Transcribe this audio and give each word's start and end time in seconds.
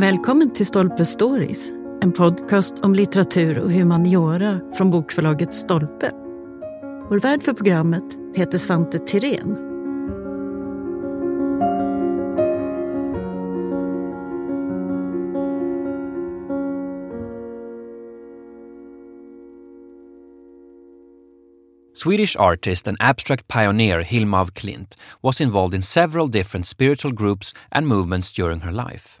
Välkommen 0.00 0.52
till 0.52 0.66
Stolpe 0.66 1.04
Stories, 1.04 1.70
en 2.02 2.12
podcast 2.12 2.78
om 2.78 2.94
litteratur 2.94 3.58
och 3.58 3.72
humaniora 3.72 4.60
från 4.76 4.90
bokförlaget 4.90 5.54
Stolpe. 5.54 6.10
Vår 7.10 7.20
värd 7.20 7.42
för 7.42 7.52
programmet 7.52 8.04
heter 8.34 8.58
Svante 8.58 8.98
Tirén. 8.98 9.56
Swedish 21.94 22.36
artist 22.38 22.88
and 22.88 22.96
abstract 23.00 23.48
pioneer 23.48 24.00
Hilma 24.00 24.40
af 24.40 24.54
Klint 24.54 24.96
was 25.22 25.40
involved 25.40 25.74
in 25.74 25.82
several 25.82 26.30
different 26.30 26.66
spiritual 26.66 27.14
groups 27.14 27.54
and 27.68 27.86
movements 27.86 28.32
during 28.32 28.60
her 28.60 28.72
life. 28.72 29.19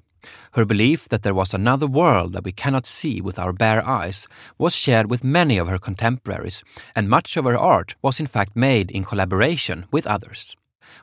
Her 0.52 0.64
belief 0.64 1.08
that 1.08 1.22
there 1.22 1.34
was 1.34 1.54
another 1.54 1.86
world 1.86 2.32
that 2.32 2.44
we 2.44 2.52
cannot 2.52 2.86
see 2.86 3.20
with 3.20 3.38
our 3.38 3.52
bare 3.52 3.86
eyes 3.86 4.26
was 4.58 4.74
shared 4.74 5.10
with 5.10 5.24
many 5.24 5.58
of 5.58 5.68
her 5.68 5.78
contemporaries, 5.78 6.62
and 6.94 7.08
much 7.08 7.36
of 7.36 7.44
her 7.44 7.56
art 7.58 7.94
was 8.02 8.20
in 8.20 8.26
fact 8.26 8.56
made 8.56 8.90
in 8.90 9.04
collaboration 9.04 9.86
with 9.90 10.06
others. 10.06 10.56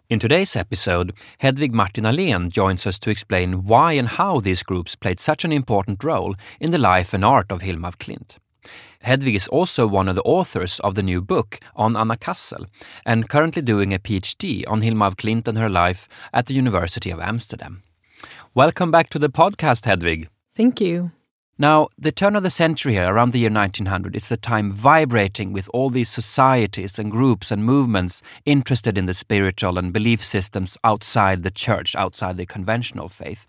In 0.10 0.20
today's 0.20 0.56
episode, 0.56 1.14
Hedvig 1.42 1.72
Martin 1.72 2.50
joins 2.50 2.88
us 2.88 3.00
to 3.00 3.10
explain 3.10 3.66
why 3.66 3.94
and 3.94 4.08
how 4.08 4.40
these 4.40 4.64
groups 4.64 4.96
played 4.96 5.20
such 5.20 5.46
an 5.46 5.52
important 5.52 6.04
role 6.04 6.36
in 6.60 6.72
the 6.72 6.78
life 6.78 7.14
and 7.14 7.24
art 7.24 7.52
of 7.52 7.62
Hilma 7.62 7.90
af 7.90 7.98
Klint. 7.98 8.38
Hedvig 9.04 9.36
is 9.36 9.48
also 9.48 9.88
one 9.88 10.08
of 10.10 10.16
the 10.16 10.24
authors 10.24 10.80
of 10.80 10.96
the 10.96 11.04
new 11.04 11.22
book 11.22 11.60
on 11.76 11.96
Anna 11.96 12.18
Kassel 12.18 12.68
and 13.06 13.30
currently 13.30 13.62
doing 13.62 13.94
a 13.94 14.00
PhD 14.00 14.64
on 14.68 14.82
Hilma 14.82 15.08
af 15.08 15.18
Klint 15.18 15.48
and 15.48 15.58
her 15.58 15.70
life 15.70 16.08
at 16.34 16.48
the 16.48 16.54
University 16.54 17.12
of 17.12 17.20
Amsterdam. 17.20 17.84
Welcome 18.58 18.90
back 18.90 19.12
to 19.12 19.20
the 19.20 19.30
podcast, 19.30 19.84
Hedvig. 19.84 20.30
Thank 20.56 20.82
you. 20.82 21.12
Now, 21.60 21.90
the 21.96 22.12
turn 22.12 22.36
of 22.36 22.42
the 22.42 22.50
century 22.50 22.94
here, 22.94 23.14
around 23.14 23.32
the 23.32 23.38
year 23.38 23.52
1900, 23.52 24.16
is 24.16 24.32
a 24.32 24.36
time 24.36 24.72
vibrating 24.72 25.54
with 25.54 25.70
all 25.76 25.92
these 25.92 26.10
societies 26.10 26.98
and 26.98 27.12
groups 27.12 27.52
and 27.52 27.64
movements 27.64 28.24
interested 28.46 28.98
in 28.98 29.06
the 29.06 29.14
spiritual 29.14 29.78
and 29.78 29.94
belief 29.94 30.24
systems 30.24 30.76
outside 30.84 31.44
the 31.44 31.52
church, 31.52 31.96
outside 31.96 32.38
the 32.38 32.48
conventional 32.48 33.10
faith. 33.10 33.46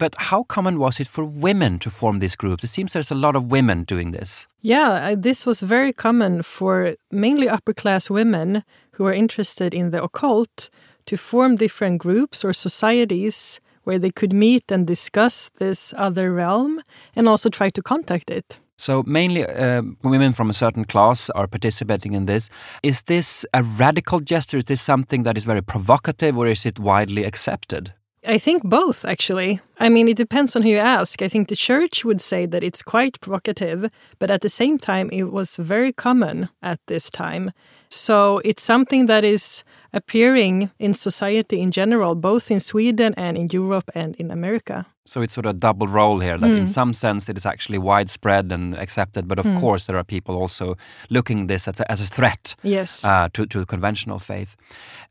But 0.00 0.16
how 0.18 0.42
common 0.42 0.80
was 0.80 0.98
it 0.98 1.06
for 1.06 1.24
women 1.24 1.78
to 1.78 1.88
form 1.88 2.18
these 2.18 2.34
groups? 2.34 2.64
It 2.64 2.70
seems 2.70 2.92
there's 2.92 3.12
a 3.12 3.14
lot 3.14 3.36
of 3.36 3.52
women 3.52 3.84
doing 3.84 4.10
this. 4.10 4.48
Yeah, 4.60 5.12
uh, 5.12 5.16
this 5.16 5.46
was 5.46 5.60
very 5.60 5.92
common 5.92 6.42
for 6.42 6.96
mainly 7.12 7.48
upper 7.48 7.72
class 7.72 8.10
women 8.10 8.64
who 8.94 9.04
were 9.04 9.12
interested 9.12 9.72
in 9.72 9.92
the 9.92 10.02
occult 10.02 10.70
to 11.06 11.16
form 11.16 11.54
different 11.54 11.98
groups 11.98 12.44
or 12.44 12.52
societies 12.52 13.60
where 13.84 13.98
they 13.98 14.10
could 14.10 14.32
meet 14.32 14.70
and 14.70 14.86
discuss 14.86 15.50
this 15.58 15.94
other 15.96 16.32
realm 16.32 16.80
and 17.16 17.28
also 17.28 17.48
try 17.48 17.70
to 17.70 17.82
contact 17.82 18.30
it. 18.30 18.58
So, 18.76 19.02
mainly 19.06 19.44
uh, 19.44 19.82
women 20.02 20.32
from 20.32 20.48
a 20.48 20.54
certain 20.54 20.86
class 20.86 21.28
are 21.30 21.46
participating 21.46 22.14
in 22.14 22.24
this. 22.24 22.48
Is 22.82 23.02
this 23.02 23.44
a 23.52 23.62
radical 23.62 24.20
gesture? 24.20 24.56
Is 24.56 24.64
this 24.64 24.80
something 24.80 25.22
that 25.24 25.36
is 25.36 25.44
very 25.44 25.62
provocative 25.62 26.38
or 26.38 26.46
is 26.46 26.64
it 26.64 26.78
widely 26.78 27.24
accepted? 27.24 27.92
I 28.26 28.36
think 28.36 28.62
both, 28.64 29.04
actually. 29.04 29.60
I 29.78 29.88
mean, 29.88 30.06
it 30.06 30.16
depends 30.16 30.54
on 30.54 30.62
who 30.62 30.68
you 30.68 30.78
ask. 30.78 31.22
I 31.22 31.28
think 31.28 31.48
the 31.48 31.56
church 31.56 32.04
would 32.04 32.20
say 32.20 32.44
that 32.46 32.62
it's 32.62 32.82
quite 32.82 33.20
provocative, 33.20 33.90
but 34.18 34.30
at 34.30 34.42
the 34.42 34.48
same 34.48 34.76
time, 34.76 35.08
it 35.10 35.32
was 35.32 35.56
very 35.56 35.92
common 35.92 36.50
at 36.62 36.80
this 36.86 37.10
time. 37.10 37.52
So 37.88 38.40
it's 38.44 38.62
something 38.62 39.06
that 39.06 39.24
is 39.24 39.64
appearing 39.92 40.70
in 40.78 40.92
society 40.92 41.60
in 41.60 41.70
general, 41.70 42.14
both 42.14 42.50
in 42.50 42.60
Sweden 42.60 43.14
and 43.16 43.38
in 43.38 43.48
Europe 43.50 43.90
and 43.94 44.14
in 44.16 44.30
America. 44.30 44.86
So 45.10 45.22
it's 45.22 45.34
sort 45.34 45.46
of 45.46 45.56
a 45.56 45.58
double 45.58 45.88
role 45.88 46.20
here 46.20 46.38
that 46.38 46.46
mm. 46.46 46.58
in 46.58 46.66
some 46.68 46.92
sense 46.92 47.28
it 47.28 47.36
is 47.36 47.44
actually 47.44 47.78
widespread 47.78 48.52
and 48.52 48.76
accepted, 48.78 49.26
but 49.26 49.40
of 49.40 49.44
mm. 49.44 49.58
course 49.58 49.86
there 49.86 49.96
are 49.96 50.04
people 50.04 50.36
also 50.36 50.76
looking 51.08 51.48
this 51.48 51.66
as 51.66 51.80
a, 51.80 51.90
as 51.90 52.00
a 52.00 52.06
threat 52.06 52.54
yes. 52.62 53.04
uh, 53.04 53.28
to, 53.32 53.44
to 53.46 53.66
conventional 53.66 54.20
faith. 54.20 54.54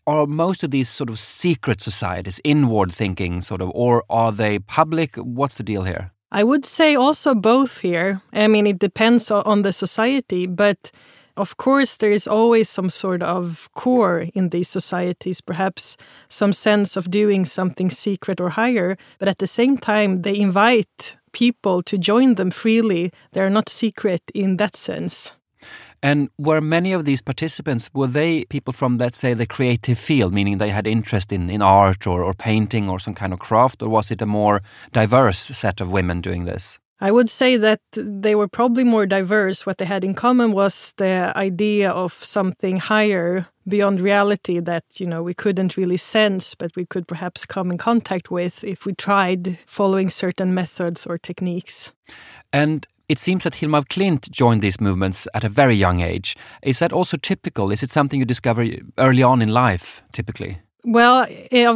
Are 0.07 0.25
most 0.25 0.63
of 0.63 0.72
these 0.72 0.88
sort 0.88 1.09
of 1.09 1.19
secret 1.19 1.81
societies 1.81 2.40
inward 2.46 2.94
thinking, 2.94 3.41
sort 3.41 3.62
of, 3.62 3.72
or 3.75 4.06
are 4.09 4.31
they 4.31 4.59
public? 4.59 5.18
What's 5.18 5.57
the 5.57 5.63
deal 5.63 5.84
here? 5.84 6.12
I 6.31 6.45
would 6.45 6.63
say 6.63 6.95
also 6.95 7.35
both 7.35 7.79
here. 7.81 8.22
I 8.31 8.47
mean, 8.47 8.68
it 8.68 8.79
depends 8.79 9.29
on 9.29 9.63
the 9.63 9.74
society, 9.74 10.47
but 10.47 10.91
of 11.39 11.55
course, 11.57 11.97
there 11.97 12.11
is 12.11 12.27
always 12.27 12.69
some 12.69 12.89
sort 12.89 13.23
of 13.23 13.69
core 13.73 14.27
in 14.33 14.50
these 14.50 14.67
societies, 14.67 15.41
perhaps 15.41 15.95
some 16.27 16.53
sense 16.53 16.97
of 16.97 17.09
doing 17.09 17.45
something 17.45 17.89
secret 17.89 18.41
or 18.41 18.50
higher, 18.50 18.97
but 19.19 19.29
at 19.29 19.38
the 19.38 19.47
same 19.47 19.77
time, 19.77 20.22
they 20.23 20.38
invite 20.38 21.16
people 21.31 21.81
to 21.83 21.97
join 21.97 22.35
them 22.35 22.51
freely. 22.51 23.11
They're 23.31 23.50
not 23.50 23.69
secret 23.69 24.22
in 24.33 24.57
that 24.57 24.75
sense. 24.75 25.33
And 26.01 26.29
were 26.38 26.61
many 26.61 26.94
of 26.94 27.05
these 27.05 27.22
participants, 27.22 27.89
were 27.94 28.07
they 28.07 28.45
people 28.45 28.73
from, 28.73 28.97
let's 28.97 29.17
say, 29.17 29.33
the 29.33 29.45
creative 29.45 30.00
field, 30.00 30.33
meaning 30.33 30.57
they 30.57 30.69
had 30.69 30.88
interest 30.88 31.31
in, 31.31 31.50
in 31.50 31.61
art 31.61 32.07
or, 32.07 32.23
or 32.23 32.33
painting 32.33 32.89
or 32.89 33.00
some 33.00 33.13
kind 33.13 33.33
of 33.33 33.39
craft, 33.39 33.81
or 33.81 33.89
was 33.89 34.11
it 34.11 34.21
a 34.21 34.25
more 34.25 34.61
diverse 34.91 35.39
set 35.39 35.81
of 35.81 35.91
women 35.91 36.21
doing 36.21 36.45
this? 36.45 36.79
I 37.02 37.12
would 37.12 37.30
say 37.30 37.56
that 37.56 37.82
they 37.94 38.36
were 38.36 38.50
probably 38.50 38.84
more 38.84 39.06
diverse. 39.06 39.66
What 39.66 39.78
they 39.78 39.86
had 39.86 40.04
in 40.04 40.14
common 40.14 40.52
was 40.52 40.94
the 40.98 41.32
idea 41.36 41.90
of 41.92 42.12
something 42.12 42.78
higher 42.78 43.48
beyond 43.66 44.02
reality 44.02 44.60
that, 44.60 44.84
you 44.96 45.08
know, 45.08 45.24
we 45.24 45.34
couldn't 45.34 45.78
really 45.78 45.98
sense, 45.98 46.56
but 46.56 46.76
we 46.76 46.86
could 46.86 47.08
perhaps 47.08 47.46
come 47.46 47.72
in 47.72 47.78
contact 47.78 48.30
with 48.32 48.64
if 48.64 48.86
we 48.86 48.94
tried 48.94 49.58
following 49.66 50.10
certain 50.10 50.54
methods 50.54 51.06
or 51.06 51.18
techniques. 51.18 51.94
And 52.52 52.86
it 53.08 53.18
seems 53.18 53.44
that 53.44 53.56
Hilma 53.56 53.84
Klint 53.84 54.30
joined 54.30 54.62
these 54.62 54.81
movements 54.81 55.28
at 55.34 55.46
a 55.46 55.50
very 55.50 55.76
young 55.76 56.02
age. 56.02 56.36
Is 56.62 56.80
that 56.80 56.92
also 56.92 57.16
typical? 57.16 57.72
Is 57.72 57.81
it 57.81 57.90
something 57.90 58.20
you 58.20 58.26
discover 58.26 58.68
early 58.98 59.24
on 59.24 59.42
in 59.42 59.50
life, 59.50 60.04
typically? 60.12 60.58
Well, 60.84 61.26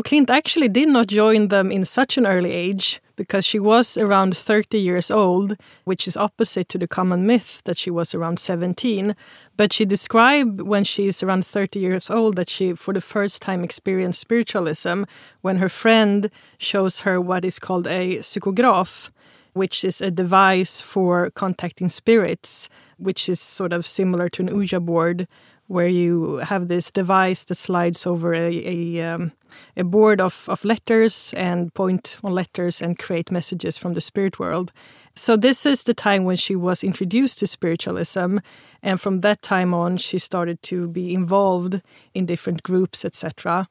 Klint 0.03 0.29
actually 0.29 0.69
did 0.69 0.89
not 0.89 1.07
join 1.07 1.47
them 1.47 1.71
in 1.71 1.85
such 1.85 2.17
an 2.17 2.25
early 2.25 2.51
age 2.51 3.01
because 3.15 3.45
she 3.45 3.59
was 3.59 3.97
around 3.97 4.35
30 4.35 4.79
years 4.79 5.11
old, 5.11 5.55
which 5.83 6.07
is 6.07 6.17
opposite 6.17 6.69
to 6.69 6.77
the 6.77 6.87
common 6.87 7.25
myth 7.25 7.61
that 7.65 7.77
she 7.77 7.91
was 7.91 8.15
around 8.15 8.39
17. 8.39 9.15
But 9.55 9.71
she 9.71 9.85
described 9.85 10.61
when 10.61 10.83
she's 10.83 11.21
around 11.21 11.45
30 11.45 11.79
years 11.79 12.09
old 12.09 12.35
that 12.35 12.49
she, 12.49 12.73
for 12.73 12.93
the 12.93 13.01
first 13.01 13.41
time, 13.41 13.63
experienced 13.63 14.19
spiritualism 14.19 15.03
when 15.41 15.57
her 15.57 15.69
friend 15.69 16.29
shows 16.57 17.01
her 17.01 17.21
what 17.21 17.45
is 17.45 17.59
called 17.59 17.87
a 17.87 18.17
psychograph, 18.17 19.11
which 19.53 19.83
is 19.83 20.01
a 20.01 20.09
device 20.09 20.81
for 20.81 21.29
contacting 21.31 21.89
spirits, 21.89 22.69
which 22.97 23.29
is 23.29 23.39
sort 23.39 23.73
of 23.73 23.85
similar 23.85 24.29
to 24.29 24.41
an 24.41 24.55
Ouija 24.55 24.79
board 24.79 25.27
where 25.67 25.87
you 25.87 26.37
have 26.37 26.67
this 26.67 26.91
device 26.91 27.45
that 27.45 27.55
slides 27.55 28.05
over 28.05 28.33
a 28.33 28.53
a, 28.65 29.01
um, 29.01 29.31
a 29.77 29.83
board 29.83 30.19
of, 30.19 30.45
of 30.47 30.65
letters 30.65 31.33
and 31.37 31.73
point 31.73 32.17
on 32.23 32.33
letters 32.33 32.81
and 32.81 32.99
create 32.99 33.31
messages 33.31 33.77
from 33.77 33.93
the 33.93 34.01
spirit 34.01 34.39
world. 34.39 34.71
So 35.15 35.37
this 35.37 35.65
is 35.65 35.83
the 35.83 35.93
time 35.93 36.23
when 36.23 36.37
she 36.37 36.55
was 36.55 36.83
introduced 36.83 37.37
to 37.39 37.47
spiritualism, 37.47 38.39
and 38.81 38.99
from 38.99 39.21
that 39.21 39.43
time 39.43 39.73
on, 39.73 39.97
she 39.97 40.17
started 40.17 40.61
to 40.63 40.87
be 40.87 41.13
involved 41.13 41.81
in 42.15 42.25
different 42.25 42.63
groups, 42.63 43.05
etc. 43.05 43.67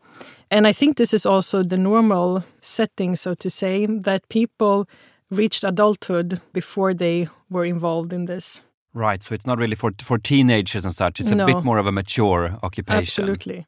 And 0.51 0.69
I 0.69 0.73
think 0.73 0.97
this 0.97 1.13
is 1.13 1.27
also 1.27 1.65
the 1.65 1.77
normal 1.77 2.45
setting, 2.61 3.17
so 3.17 3.35
to 3.35 3.51
say, 3.51 3.87
that 3.87 4.29
people 4.29 4.89
reached 5.31 5.65
adulthood 5.65 6.41
before 6.53 6.95
they 6.95 7.29
were 7.51 7.65
involved 7.65 8.13
in 8.13 8.27
this. 8.27 8.63
Right, 8.95 9.23
so 9.23 9.35
it's 9.35 9.47
not 9.47 9.59
really 9.59 9.75
for 9.75 9.93
for 10.03 10.19
teenagers 10.19 10.85
and 10.85 10.95
such. 10.95 11.21
It's 11.21 11.31
a 11.31 11.35
no. 11.35 11.47
bit 11.47 11.65
more 11.65 11.79
of 11.79 11.87
a 11.87 11.93
mature 11.93 12.59
occupation. 12.63 13.25
Absolutely. 13.25 13.67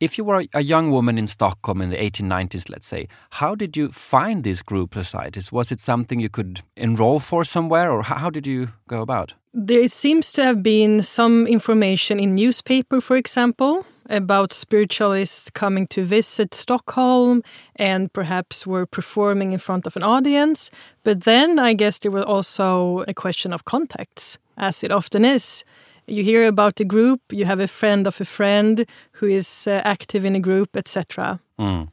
If 0.00 0.18
you 0.18 0.24
were 0.24 0.44
a 0.52 0.62
young 0.62 0.90
woman 0.90 1.18
in 1.18 1.26
Stockholm 1.26 1.80
in 1.80 1.90
the 1.90 1.96
1890s, 1.96 2.68
let's 2.68 2.86
say, 2.86 3.08
how 3.30 3.54
did 3.54 3.76
you 3.76 3.90
find 3.90 4.42
these 4.42 4.60
group 4.60 4.94
societies? 4.94 5.52
Was 5.52 5.70
it 5.72 5.80
something 5.80 6.20
you 6.20 6.28
could 6.28 6.62
enroll 6.76 7.20
for 7.20 7.44
somewhere, 7.44 7.90
or 7.90 8.02
how 8.02 8.28
did 8.28 8.46
you 8.46 8.68
go 8.88 9.02
about? 9.02 9.34
There 9.52 9.88
seems 9.88 10.32
to 10.32 10.42
have 10.42 10.62
been 10.62 11.02
some 11.02 11.46
information 11.46 12.18
in 12.18 12.34
newspaper, 12.34 13.00
for 13.00 13.16
example, 13.16 13.86
about 14.10 14.52
spiritualists 14.52 15.48
coming 15.48 15.86
to 15.86 16.02
visit 16.02 16.54
Stockholm 16.54 17.42
and 17.76 18.12
perhaps 18.12 18.66
were 18.66 18.86
performing 18.86 19.52
in 19.52 19.58
front 19.58 19.86
of 19.86 19.96
an 19.96 20.02
audience. 20.02 20.70
But 21.04 21.22
then 21.22 21.58
I 21.58 21.72
guess 21.74 21.98
there 22.00 22.10
was 22.10 22.24
also 22.24 23.04
a 23.06 23.14
question 23.14 23.52
of 23.52 23.64
contacts, 23.64 24.38
as 24.56 24.84
it 24.84 24.90
often 24.90 25.24
is. 25.24 25.64
You 26.06 26.22
hear 26.22 26.46
about 26.46 26.80
a 26.80 26.84
group, 26.84 27.20
you 27.30 27.46
have 27.46 27.60
a 27.60 27.68
friend 27.68 28.06
of 28.06 28.20
a 28.20 28.24
friend 28.24 28.86
who 29.12 29.26
is 29.26 29.66
uh, 29.66 29.80
active 29.84 30.24
in 30.24 30.36
a 30.36 30.40
group, 30.40 30.76
etc. 30.76 31.40
Mm. 31.58 31.88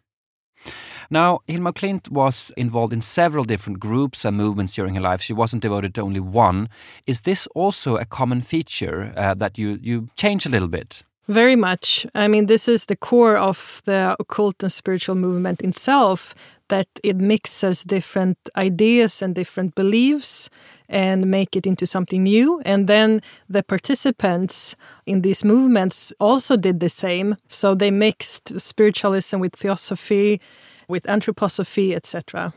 Now, 1.09 1.39
Hilma 1.47 1.73
Klint 1.73 2.09
was 2.09 2.51
involved 2.55 2.93
in 2.93 3.01
several 3.01 3.43
different 3.43 3.79
groups 3.79 4.23
and 4.23 4.37
movements 4.37 4.73
during 4.73 4.95
her 4.95 5.01
life. 5.01 5.21
She 5.21 5.33
wasn't 5.33 5.61
devoted 5.61 5.93
to 5.95 6.01
only 6.01 6.21
one. 6.21 6.69
Is 7.05 7.21
this 7.21 7.47
also 7.47 7.97
a 7.97 8.05
common 8.05 8.41
feature 8.41 9.13
uh, 9.17 9.33
that 9.35 9.57
you, 9.57 9.77
you 9.81 10.07
change 10.15 10.45
a 10.45 10.49
little 10.49 10.69
bit? 10.69 11.03
Very 11.27 11.55
much. 11.55 12.05
I 12.15 12.27
mean, 12.27 12.47
this 12.47 12.67
is 12.67 12.85
the 12.85 12.95
core 12.95 13.37
of 13.37 13.81
the 13.85 14.15
occult 14.19 14.63
and 14.63 14.71
spiritual 14.71 15.15
movement 15.15 15.61
itself 15.61 16.33
that 16.71 16.87
it 17.03 17.17
mixes 17.17 17.83
different 17.83 18.37
ideas 18.55 19.21
and 19.21 19.35
different 19.35 19.75
beliefs 19.75 20.49
and 20.87 21.29
make 21.29 21.55
it 21.55 21.67
into 21.67 21.85
something 21.85 22.23
new. 22.23 22.61
And 22.65 22.87
then 22.87 23.21
the 23.49 23.61
participants 23.61 24.75
in 25.05 25.21
these 25.21 25.43
movements 25.43 26.13
also 26.17 26.55
did 26.55 26.79
the 26.79 26.89
same. 26.89 27.35
So 27.49 27.75
they 27.75 27.91
mixed 27.91 28.59
spiritualism 28.59 29.39
with 29.39 29.53
theosophy, 29.55 30.39
with 30.87 31.03
anthroposophy, 31.03 31.93
etc. 31.93 32.53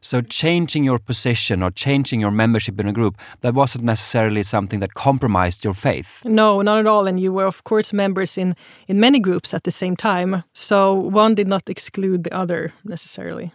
So 0.00 0.20
changing 0.20 0.84
your 0.84 0.98
position 0.98 1.62
or 1.62 1.70
changing 1.70 2.20
your 2.20 2.30
membership 2.30 2.80
in 2.80 2.88
a 2.88 2.92
group, 2.92 3.16
that 3.40 3.54
wasn't 3.54 3.84
necessarily 3.84 4.42
something 4.42 4.80
that 4.80 4.94
compromised 4.94 5.64
your 5.64 5.74
faith. 5.74 6.22
No, 6.24 6.60
not 6.62 6.78
at 6.78 6.86
all. 6.86 7.06
And 7.06 7.20
you 7.20 7.32
were, 7.32 7.46
of 7.46 7.64
course, 7.64 7.92
members 7.92 8.38
in, 8.38 8.54
in 8.88 9.00
many 9.00 9.20
groups 9.20 9.54
at 9.54 9.64
the 9.64 9.70
same 9.70 9.96
time. 9.96 10.44
So 10.52 10.94
one 10.94 11.34
did 11.34 11.48
not 11.48 11.68
exclude 11.68 12.24
the 12.24 12.34
other 12.34 12.72
necessarily. 12.84 13.52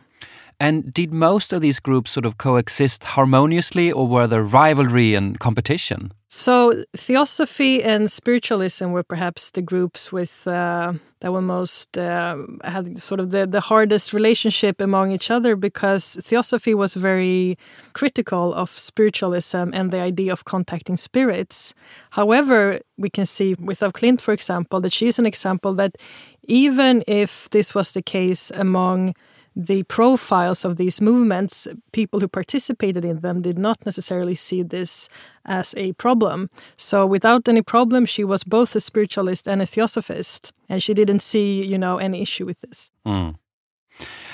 And 0.61 0.93
did 0.93 1.11
most 1.11 1.53
of 1.53 1.61
these 1.61 1.79
groups 1.79 2.11
sort 2.11 2.23
of 2.23 2.37
coexist 2.37 3.03
harmoniously, 3.03 3.91
or 3.91 4.07
were 4.07 4.27
there 4.27 4.43
rivalry 4.43 5.15
and 5.15 5.39
competition? 5.39 6.11
So, 6.27 6.83
Theosophy 6.95 7.81
and 7.83 8.11
Spiritualism 8.11 8.91
were 8.91 9.01
perhaps 9.01 9.49
the 9.49 9.63
groups 9.63 10.11
with 10.11 10.45
uh, 10.45 10.93
that 11.21 11.33
were 11.33 11.41
most 11.41 11.97
uh, 11.97 12.37
had 12.63 12.99
sort 12.99 13.19
of 13.19 13.31
the, 13.31 13.47
the 13.47 13.59
hardest 13.59 14.13
relationship 14.13 14.81
among 14.81 15.11
each 15.11 15.31
other 15.31 15.55
because 15.55 16.15
Theosophy 16.21 16.75
was 16.75 16.93
very 16.93 17.57
critical 17.93 18.53
of 18.53 18.69
spiritualism 18.69 19.73
and 19.73 19.89
the 19.89 19.99
idea 19.99 20.31
of 20.31 20.45
contacting 20.45 20.95
spirits. 20.95 21.73
However, 22.11 22.81
we 22.97 23.09
can 23.09 23.25
see 23.25 23.55
with 23.55 23.81
af 23.81 23.93
Klint, 23.93 24.21
for 24.21 24.31
example, 24.31 24.79
that 24.81 24.93
she's 24.93 25.17
an 25.17 25.25
example 25.25 25.73
that 25.73 25.97
even 26.43 27.03
if 27.07 27.49
this 27.49 27.73
was 27.73 27.93
the 27.93 28.03
case 28.03 28.51
among 28.53 29.15
the 29.55 29.83
profiles 29.83 30.63
of 30.63 30.77
these 30.77 31.01
movements, 31.01 31.67
people 31.91 32.19
who 32.19 32.27
participated 32.27 33.03
in 33.03 33.19
them 33.19 33.41
did 33.41 33.59
not 33.59 33.85
necessarily 33.85 34.35
see 34.35 34.63
this 34.63 35.09
as 35.45 35.73
a 35.77 35.93
problem. 35.93 36.49
So, 36.77 37.05
without 37.05 37.47
any 37.47 37.61
problem, 37.61 38.05
she 38.05 38.23
was 38.23 38.43
both 38.43 38.75
a 38.75 38.79
spiritualist 38.79 39.47
and 39.47 39.61
a 39.61 39.65
theosophist, 39.65 40.53
and 40.69 40.81
she 40.81 40.93
didn't 40.93 41.21
see, 41.21 41.65
you 41.65 41.77
know, 41.77 41.97
any 41.97 42.21
issue 42.21 42.45
with 42.45 42.61
this. 42.61 42.91
Mm. 43.05 43.35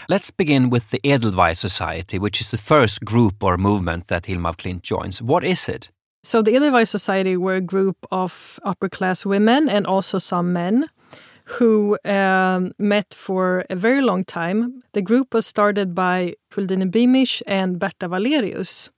Let's 0.08 0.32
begin 0.32 0.70
with 0.70 0.92
the 0.92 1.02
Edelweiss 1.04 1.60
Society, 1.60 2.20
which 2.20 2.40
is 2.40 2.52
the 2.52 2.58
first 2.58 3.04
group 3.04 3.44
or 3.44 3.58
movement 3.58 4.08
that 4.08 4.26
Hilma 4.26 4.54
Klint 4.54 4.82
joins. 4.82 5.22
What 5.22 5.44
is 5.44 5.68
it? 5.68 5.90
So, 6.24 6.42
the 6.42 6.56
Edelweiss 6.56 6.92
Society 6.92 7.36
were 7.38 7.56
a 7.56 7.62
group 7.62 7.98
of 8.12 8.60
upper 8.64 8.90
class 8.90 9.26
women 9.26 9.68
and 9.68 9.88
also 9.88 10.20
some 10.20 10.54
men 10.54 10.90
who 11.48 11.98
um, 12.04 12.74
met 12.78 13.14
for 13.14 13.64
a 13.70 13.76
very 13.76 14.02
long 14.02 14.26
time. 14.26 14.84
The 14.92 15.02
group 15.02 15.34
was 15.34 15.46
started 15.46 15.96
by 15.96 16.34
Huldine 16.52 16.92
Beamish 16.92 17.42
and 17.48 17.80
Bertha 17.80 18.10
Valerius. 18.10 18.90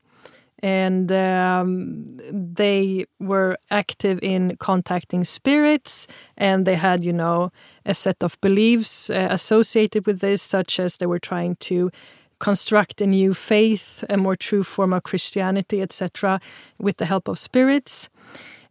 And 0.62 1.12
um, 1.12 2.18
they 2.34 3.06
were 3.20 3.56
active 3.70 4.20
in 4.22 4.58
contacting 4.58 5.24
spirits, 5.24 6.06
and 6.36 6.66
they 6.66 6.76
had, 6.76 7.06
you 7.06 7.14
know, 7.14 7.52
a 7.86 7.94
set 7.94 8.22
of 8.24 8.36
beliefs 8.42 9.10
uh, 9.10 9.28
associated 9.32 10.06
with 10.06 10.20
this, 10.20 10.42
such 10.42 10.80
as 10.80 10.98
they 10.98 11.06
were 11.06 11.20
trying 11.20 11.56
to 11.58 11.92
construct 12.40 13.00
a 13.00 13.08
new 13.08 13.34
faith, 13.34 14.04
a 14.10 14.18
more 14.18 14.36
true 14.36 14.64
form 14.64 14.92
of 14.92 15.04
Christianity, 15.04 15.82
etc., 15.82 16.42
with 16.78 16.98
the 16.98 17.06
help 17.06 17.28
of 17.30 17.38
spirits. 17.38 18.10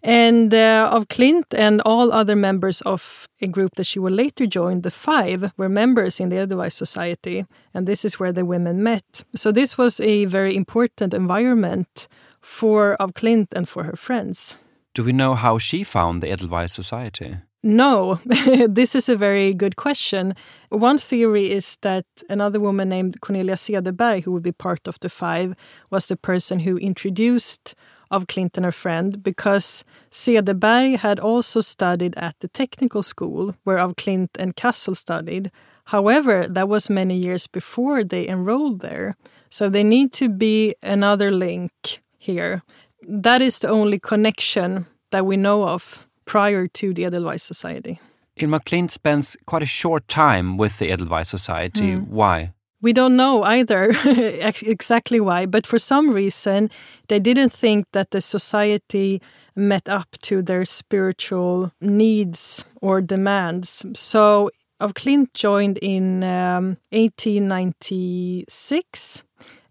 And 0.02 0.54
uh, 0.54 0.90
af 0.92 1.08
Klint 1.08 1.52
and 1.52 1.80
all 1.84 2.12
other 2.12 2.36
members 2.36 2.80
of 2.82 3.28
a 3.40 3.46
group 3.46 3.74
that 3.74 3.86
she 3.86 3.98
would 3.98 4.12
later 4.12 4.46
join, 4.46 4.82
the 4.82 4.90
Five, 4.90 5.52
were 5.56 5.68
members 5.68 6.20
in 6.20 6.28
the 6.28 6.38
Edelweiss 6.38 6.74
Society. 6.74 7.44
And 7.74 7.86
this 7.86 8.04
is 8.04 8.20
where 8.20 8.32
the 8.32 8.44
women 8.44 8.82
met. 8.82 9.24
So 9.34 9.52
this 9.52 9.76
was 9.76 10.00
a 10.00 10.26
very 10.26 10.54
important 10.54 11.14
environment 11.14 12.08
for 12.40 12.96
af 13.00 13.14
Klint 13.14 13.54
and 13.54 13.68
for 13.68 13.84
her 13.84 13.96
friends. 13.96 14.56
Do 14.94 15.04
we 15.04 15.12
know 15.12 15.34
how 15.34 15.58
she 15.58 15.84
found 15.84 16.22
the 16.22 16.30
Edelweiss 16.30 16.72
Society? 16.72 17.36
No, 17.62 18.20
this 18.68 18.94
is 18.94 19.08
a 19.08 19.16
very 19.16 19.52
good 19.52 19.74
question. 19.74 20.34
One 20.68 20.98
theory 20.98 21.50
is 21.50 21.76
that 21.82 22.06
another 22.30 22.60
woman 22.60 22.88
named 22.88 23.20
Cornelia 23.20 23.56
Cederberg, 23.56 24.24
who 24.24 24.32
would 24.32 24.44
be 24.44 24.52
part 24.52 24.86
of 24.86 25.00
the 25.00 25.08
five, 25.08 25.54
was 25.90 26.06
the 26.06 26.16
person 26.16 26.60
who 26.60 26.78
introduced 26.78 27.74
af 28.10 28.26
Klint 28.26 28.56
and 28.56 28.64
her 28.64 28.72
friend 28.72 29.22
because 29.22 29.84
Cederberg 30.10 30.98
had 30.98 31.18
also 31.20 31.60
studied 31.60 32.14
at 32.16 32.34
the 32.40 32.48
technical 32.48 33.02
school 33.02 33.54
where 33.64 33.78
af 33.78 33.96
Klint 33.96 34.36
and 34.38 34.56
Kassel 34.56 34.94
studied. 34.94 35.50
However, 35.86 36.46
that 36.48 36.68
was 36.68 36.90
many 36.90 37.16
years 37.16 37.46
before 37.46 38.04
they 38.04 38.28
enrolled 38.28 38.80
there. 38.80 39.16
So 39.50 39.70
they 39.70 39.84
need 39.84 40.12
to 40.14 40.28
be 40.28 40.74
another 40.82 41.30
link 41.30 41.72
here. 42.18 42.62
That 43.08 43.40
is 43.40 43.60
the 43.60 43.68
only 43.68 43.98
connection 43.98 44.86
that 45.10 45.24
we 45.24 45.36
know 45.36 45.66
of 45.66 46.06
prior 46.26 46.66
to 46.68 46.92
the 46.92 47.06
Edelweiss 47.06 47.42
Society. 47.42 48.00
Hilma 48.36 48.60
Klint 48.60 48.90
spends 48.90 49.36
quite 49.46 49.62
a 49.62 49.66
short 49.66 50.06
time 50.08 50.56
with 50.58 50.78
the 50.78 50.92
Edelweiss 50.92 51.28
Society. 51.28 51.92
Mm. 51.92 52.08
Why? 52.08 52.52
We 52.80 52.92
don't 52.92 53.16
know 53.16 53.42
either 53.42 53.92
exactly 54.04 55.18
why, 55.20 55.46
but 55.46 55.66
for 55.66 55.80
some 55.80 56.10
reason, 56.10 56.70
they 57.08 57.18
didn't 57.18 57.52
think 57.52 57.86
that 57.92 58.12
the 58.12 58.20
society 58.20 59.20
met 59.56 59.88
up 59.88 60.16
to 60.22 60.42
their 60.42 60.64
spiritual 60.64 61.72
needs 61.80 62.64
or 62.80 63.00
demands. 63.00 63.84
So, 63.94 64.50
af 64.78 64.94
Klint 64.94 65.34
joined 65.34 65.78
in 65.78 66.22
um, 66.22 66.76
1896, 66.90 69.24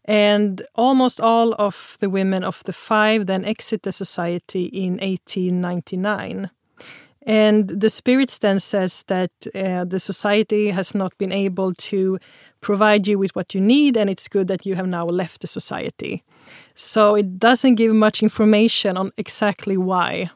and 0.03 0.61
almost 0.75 1.21
all 1.21 1.55
of 1.57 1.95
the 2.01 2.09
women 2.09 2.43
of 2.43 2.61
the 2.65 2.73
five 2.73 3.25
then 3.25 3.45
exit 3.45 3.83
the 3.83 3.93
society 3.93 4.65
in 4.65 4.97
1899. 4.97 6.49
And 7.27 7.67
the 7.67 7.89
spirits 7.89 8.37
then 8.37 8.59
says 8.59 9.03
that 9.07 9.31
uh, 9.53 9.83
the 9.83 9.99
society 9.99 10.69
has 10.69 10.95
not 10.95 11.17
been 11.17 11.33
able 11.33 11.73
to 11.73 12.19
provide 12.61 13.07
you 13.07 13.17
with 13.19 13.35
what 13.35 13.53
you 13.53 13.61
need, 13.61 13.97
and 13.97 14.09
it's 14.09 14.27
good 14.27 14.47
that 14.47 14.65
you 14.65 14.75
have 14.75 14.87
now 14.87 15.05
left 15.05 15.41
the 15.41 15.47
society. 15.47 16.23
So 16.75 17.15
it 17.15 17.39
doesn't 17.39 17.75
give 17.75 17.93
much 17.93 18.23
information 18.23 18.97
on 18.97 19.11
exactly 19.17 19.77
why. 19.77 20.29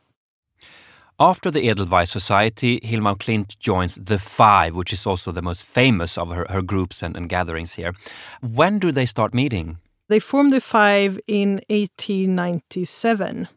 After 1.20 1.52
the 1.52 1.70
Edelweiss 1.70 2.10
Society, 2.10 2.80
Hilma 2.82 3.16
Klint 3.16 3.60
joins 3.60 3.96
the 3.96 4.18
Five, 4.18 4.74
which 4.74 4.92
is 4.92 5.06
also 5.06 5.32
the 5.32 5.44
most 5.44 5.64
famous 5.64 6.18
of 6.18 6.30
her, 6.30 6.48
her 6.50 6.64
groups 6.64 7.04
and, 7.04 7.16
and 7.16 7.30
gatherings 7.30 7.76
here. 7.76 7.94
When 8.42 8.80
do 8.80 8.92
they 8.92 9.06
start 9.06 9.34
meeting? 9.34 9.78
They 10.10 10.20
formed 10.20 10.52
the 10.52 10.60
Five 10.60 11.20
in 11.28 11.62
1897, 11.70 13.48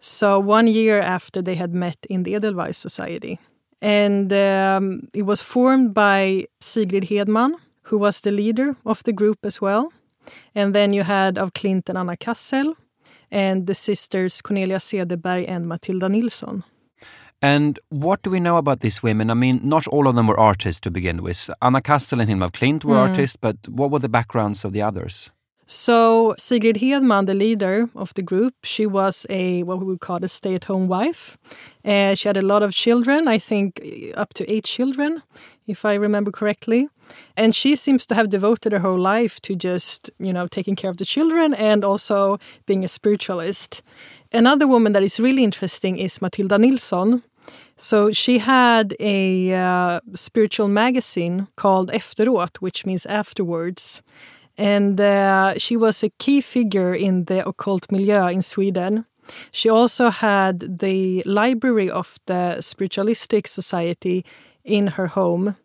so 0.00 0.40
one 0.40 0.66
year 0.66 1.00
after 1.00 1.40
they 1.40 1.54
had 1.54 1.72
met 1.72 1.96
in 2.10 2.24
the 2.24 2.34
Edelweiss 2.34 2.76
Society. 2.76 3.38
And 3.80 4.32
um, 4.32 5.08
it 5.14 5.22
was 5.22 5.42
formed 5.42 5.94
by 5.94 6.46
Sigrid 6.60 7.04
Hedman, 7.04 7.54
who 7.92 7.98
was 7.98 8.20
the 8.22 8.30
leader 8.30 8.74
of 8.84 9.02
the 9.02 9.12
group 9.12 9.44
as 9.44 9.60
well. 9.60 9.92
And 10.54 10.74
then 10.74 10.94
you 10.94 11.04
had 11.04 11.36
af 11.36 11.52
Klint 11.52 11.88
and 11.88 11.98
Anna 11.98 12.16
Kassel, 12.16 12.74
and 13.30 13.66
the 13.66 13.74
sisters 13.74 14.40
Cornelia 14.40 14.78
Cederberg 14.78 15.44
and 15.48 15.66
Matilda 15.66 16.08
Nilsson. 16.08 16.64
And 17.42 17.78
what 17.90 18.22
do 18.22 18.30
we 18.30 18.40
know 18.40 18.56
about 18.56 18.80
these 18.80 19.02
women? 19.02 19.30
I 19.30 19.34
mean, 19.34 19.60
not 19.62 19.86
all 19.88 20.06
of 20.08 20.14
them 20.14 20.26
were 20.26 20.40
artists 20.40 20.80
to 20.80 20.90
begin 20.90 21.22
with. 21.22 21.50
Anna 21.60 21.82
Kassel 21.82 22.20
and 22.20 22.28
Hilma 22.28 22.50
Klint 22.50 22.84
were 22.84 22.96
mm. 22.96 23.08
artists, 23.08 23.36
but 23.36 23.56
what 23.68 23.90
were 23.90 23.98
the 23.98 24.08
backgrounds 24.08 24.64
of 24.64 24.72
the 24.72 24.80
others? 24.80 25.30
So 25.66 26.34
Sigrid 26.38 26.76
Hedman, 26.76 27.26
the 27.26 27.34
leader 27.34 27.88
of 27.94 28.14
the 28.14 28.22
group, 28.22 28.54
she 28.62 28.86
was 28.86 29.26
a 29.28 29.62
what 29.64 29.78
we 29.80 29.84
would 29.86 30.00
call 30.00 30.24
a 30.24 30.28
stay-at-home 30.28 30.88
wife. 30.88 31.36
Uh, 31.84 32.14
she 32.14 32.28
had 32.28 32.36
a 32.36 32.42
lot 32.42 32.62
of 32.62 32.74
children, 32.74 33.28
I 33.28 33.38
think 33.38 33.80
up 34.14 34.34
to 34.34 34.44
eight 34.52 34.64
children, 34.64 35.22
if 35.66 35.84
I 35.84 35.94
remember 35.94 36.30
correctly. 36.30 36.88
And 37.36 37.54
she 37.54 37.74
seems 37.76 38.06
to 38.06 38.14
have 38.14 38.28
devoted 38.28 38.72
her 38.72 38.78
whole 38.78 38.98
life 38.98 39.40
to 39.42 39.54
just, 39.56 40.10
you 40.18 40.32
know, 40.32 40.46
taking 40.46 40.76
care 40.76 40.90
of 40.90 40.96
the 40.96 41.04
children 41.04 41.54
and 41.54 41.84
also 41.84 42.38
being 42.66 42.84
a 42.84 42.88
spiritualist. 42.88 43.82
Another 44.32 44.66
woman 44.66 44.92
that 44.92 45.02
is 45.02 45.20
really 45.20 45.44
interesting 45.44 45.98
is 45.98 46.20
Matilda 46.22 46.58
Nilsson. 46.58 47.22
So 47.76 48.12
she 48.12 48.38
had 48.38 48.94
a 49.00 49.52
uh, 49.52 50.00
spiritual 50.14 50.68
magazine 50.68 51.48
called 51.56 51.90
Efteråt, 51.90 52.58
which 52.58 52.86
means 52.86 53.06
afterwards. 53.06 54.02
And 54.56 55.00
uh, 55.00 55.58
she 55.58 55.76
was 55.76 56.02
a 56.02 56.10
key 56.18 56.40
figure 56.40 56.94
in 56.94 57.24
the 57.24 57.46
occult 57.46 57.90
milieu 57.90 58.28
in 58.28 58.42
Sweden. 58.42 59.06
She 59.50 59.68
also 59.68 60.10
had 60.10 60.78
the 60.78 61.22
library 61.24 61.90
of 61.90 62.18
the 62.26 62.60
Spiritualistic 62.60 63.46
Society 63.46 64.24
in 64.64 64.88
her 64.88 65.08
home. 65.08 65.56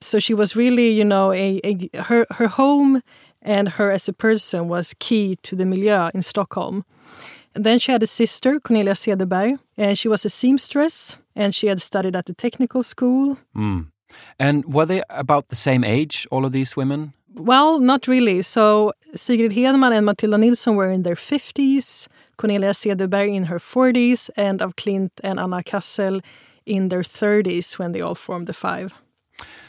So 0.00 0.18
she 0.18 0.34
was 0.34 0.56
really, 0.56 0.90
you 0.90 1.04
know, 1.04 1.32
a, 1.32 1.60
a 1.64 2.02
her 2.02 2.26
her 2.32 2.48
home 2.48 3.02
and 3.42 3.68
her 3.68 3.90
as 3.90 4.08
a 4.08 4.12
person 4.12 4.68
was 4.68 4.94
key 4.98 5.36
to 5.42 5.56
the 5.56 5.64
milieu 5.64 6.10
in 6.14 6.22
Stockholm. 6.22 6.84
And 7.54 7.64
then 7.64 7.78
she 7.78 7.92
had 7.92 8.02
a 8.02 8.06
sister, 8.06 8.60
Cornelia 8.60 8.92
Cederberg, 8.92 9.58
and 9.78 9.96
she 9.96 10.08
was 10.08 10.24
a 10.26 10.28
seamstress 10.28 11.16
and 11.34 11.54
she 11.54 11.68
had 11.68 11.80
studied 11.80 12.14
at 12.14 12.26
the 12.26 12.34
technical 12.34 12.82
school. 12.82 13.38
Mm. 13.56 13.86
And 14.38 14.64
were 14.66 14.86
they 14.86 15.02
about 15.08 15.48
the 15.48 15.56
same 15.56 15.82
age, 15.84 16.26
all 16.30 16.44
of 16.44 16.52
these 16.52 16.76
women? 16.76 17.12
Well, 17.34 17.78
not 17.78 18.06
really. 18.06 18.42
So 18.42 18.92
Sigrid 19.14 19.52
Hedman 19.52 19.96
and 19.96 20.06
Matilda 20.06 20.38
Nilsson 20.38 20.74
were 20.74 20.90
in 20.90 21.02
their 21.02 21.14
50s, 21.14 22.08
Cornelia 22.36 22.70
Cederberg 22.70 23.34
in 23.34 23.44
her 23.44 23.58
40s, 23.58 24.30
and 24.36 24.60
af 24.62 24.74
Klint 24.76 25.10
and 25.22 25.38
Anna 25.38 25.62
Kassel 25.62 26.22
in 26.64 26.88
their 26.88 27.02
30s 27.02 27.78
when 27.78 27.92
they 27.92 28.00
all 28.00 28.14
formed 28.14 28.46
the 28.46 28.54
five. 28.54 28.94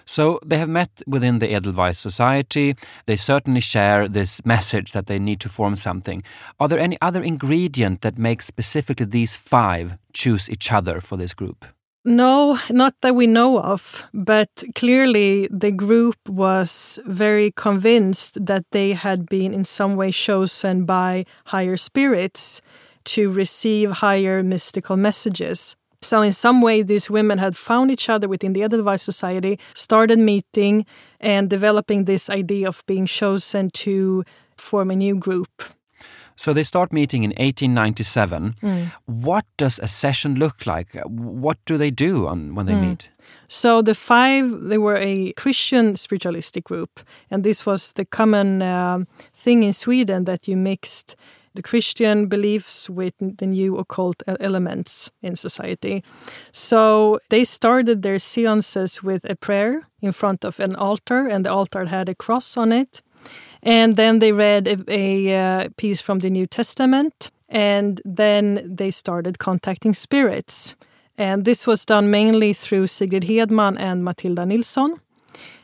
So 0.08 0.40
they 0.44 0.58
have 0.58 0.70
met 0.70 1.04
within 1.06 1.40
the 1.40 1.54
Edelweiss 1.54 2.00
Society. 2.00 2.76
They 3.06 3.18
certainly 3.18 3.62
share 3.62 4.08
this 4.08 4.44
message 4.46 4.94
that 4.94 5.08
they 5.08 5.20
need 5.20 5.40
to 5.42 5.50
form 5.50 5.76
something. 5.76 6.24
Are 6.60 6.68
there 6.68 6.80
any 6.80 6.98
other 7.02 7.22
ingredient 7.22 8.02
that 8.02 8.18
makes 8.18 8.46
specifically 8.46 9.06
these 9.06 9.36
five 9.38 9.98
choose 10.14 10.50
each 10.50 10.72
other 10.72 11.02
for 11.02 11.18
this 11.18 11.34
group? 11.34 11.66
No, 12.06 12.58
not 12.70 12.96
that 13.02 13.16
we 13.16 13.28
know 13.28 13.60
of, 13.60 14.10
but 14.14 14.64
clearly 14.76 15.50
the 15.52 15.72
group 15.72 16.16
was 16.30 17.00
very 17.06 17.52
convinced 17.52 18.46
that 18.46 18.64
they 18.72 18.94
had 18.94 19.26
been 19.26 19.54
in 19.54 19.66
some 19.66 19.98
way 19.98 20.14
chosen 20.14 20.86
by 20.86 21.26
higher 21.48 21.76
spirits 21.76 22.62
to 23.04 23.30
receive 23.30 23.92
higher 23.92 24.42
mystical 24.42 24.96
messages. 24.96 25.76
So, 26.01 26.22
in 26.22 26.32
some 26.32 26.62
way, 26.62 26.84
these 26.84 27.10
women 27.10 27.39
had 27.39 27.58
found 27.58 27.92
each 27.92 28.10
other 28.10 28.27
within 28.27 28.54
the 28.54 28.63
Edelweiss 28.63 29.01
Society, 29.01 29.60
started 29.74 30.20
meeting, 30.20 30.86
and 31.20 31.50
developing 31.50 32.06
this 32.06 32.30
idea 32.30 32.68
of 32.68 32.84
being 32.86 33.08
chosen 33.08 33.70
to 33.72 34.24
form 34.56 34.92
a 34.92 34.96
new 34.96 35.16
group. 35.16 35.63
So 36.38 36.54
they 36.54 36.63
start 36.63 36.94
meeting 36.94 37.24
in 37.24 37.32
1897. 37.32 38.56
Mm. 38.62 38.92
What 39.06 39.46
does 39.58 39.80
a 39.80 39.88
session 39.88 40.36
look 40.36 40.68
like? 40.68 40.94
What 41.06 41.58
do 41.66 41.77
they 41.77 41.89
do 41.89 42.27
on, 42.27 42.54
when 42.54 42.68
they 42.68 42.74
mm. 42.74 42.89
meet? 42.89 43.10
So 43.48 43.82
the 43.82 43.96
five, 43.96 44.50
they 44.62 44.77
were 44.77 44.98
a 44.98 45.34
Christian 45.34 45.96
spiritualistic 45.96 46.63
group, 46.63 47.00
and 47.32 47.44
this 47.44 47.66
was 47.66 47.94
the 47.94 48.06
common 48.06 48.62
uh, 48.62 49.00
thing 49.34 49.63
in 49.63 49.74
Sweden 49.74 50.25
that 50.25 50.48
you 50.48 50.56
mixed 50.56 51.16
the 51.58 51.64
Christian 51.64 52.28
beliefs 52.28 52.90
with 52.90 53.14
the 53.20 53.46
new 53.46 53.78
occult 53.78 54.24
elements 54.40 55.12
in 55.22 55.36
society. 55.36 56.04
So 56.52 57.20
they 57.30 57.44
started 57.44 58.02
their 58.02 58.20
seances 58.20 59.04
with 59.04 59.30
a 59.30 59.36
prayer 59.36 59.88
in 60.02 60.14
front 60.14 60.46
of 60.46 60.60
an 60.60 60.76
altar, 60.76 61.28
and 61.28 61.46
the 61.46 61.52
altar 61.52 61.86
had 61.86 62.10
a 62.10 62.16
cross 62.16 62.58
on 62.58 62.72
it. 62.72 63.02
And 63.64 63.96
then 63.98 64.20
they 64.20 64.32
read 64.32 64.68
a, 64.68 64.78
a 64.88 65.36
uh, 65.36 65.70
piece 65.76 66.02
from 66.02 66.20
the 66.20 66.30
New 66.30 66.48
Testament, 66.48 67.32
and 67.50 68.02
then 68.06 68.76
they 68.78 68.92
started 68.92 69.40
contacting 69.40 69.94
spirits. 69.94 70.76
And 71.18 71.44
this 71.44 71.68
was 71.68 71.86
done 71.86 72.12
mainly 72.12 72.54
through 72.54 72.88
Sigrid 72.88 73.24
Hedman 73.24 73.78
and 73.80 74.04
Matilda 74.04 74.46
Nilsson. 74.46 75.00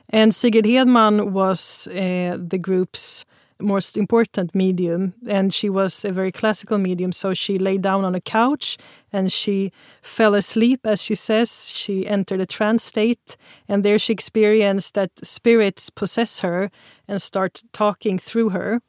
And 0.10 0.34
Sigrid 0.34 0.66
Hedman 0.66 1.32
was 1.32 1.88
uh, 1.88 2.38
the 2.50 2.58
group's 2.60 3.26
most 3.64 3.98
important 3.98 4.54
medium 4.54 5.14
and 5.28 5.54
she 5.54 5.70
was 5.70 6.06
a 6.06 6.12
very 6.12 6.32
classical 6.32 6.78
medium 6.78 7.12
so 7.12 7.34
she 7.34 7.58
lay 7.58 7.78
down 7.78 8.04
on 8.04 8.14
a 8.14 8.22
couch 8.22 8.78
and 9.12 9.32
she 9.32 9.72
fell 10.02 10.36
asleep 10.36 10.82
as 10.86 11.02
she 11.02 11.16
says 11.16 11.70
she 11.70 12.06
entered 12.06 12.42
a 12.42 12.46
trance 12.46 12.84
state 12.84 13.38
and 13.68 13.84
there 13.84 13.98
she 13.98 14.14
experienced 14.14 14.94
that 14.94 15.12
spirits 15.24 15.90
possess 15.90 16.40
her 16.40 16.70
and 17.08 17.22
start 17.22 17.64
talking 17.72 18.20
through 18.20 18.50
her 18.50 18.82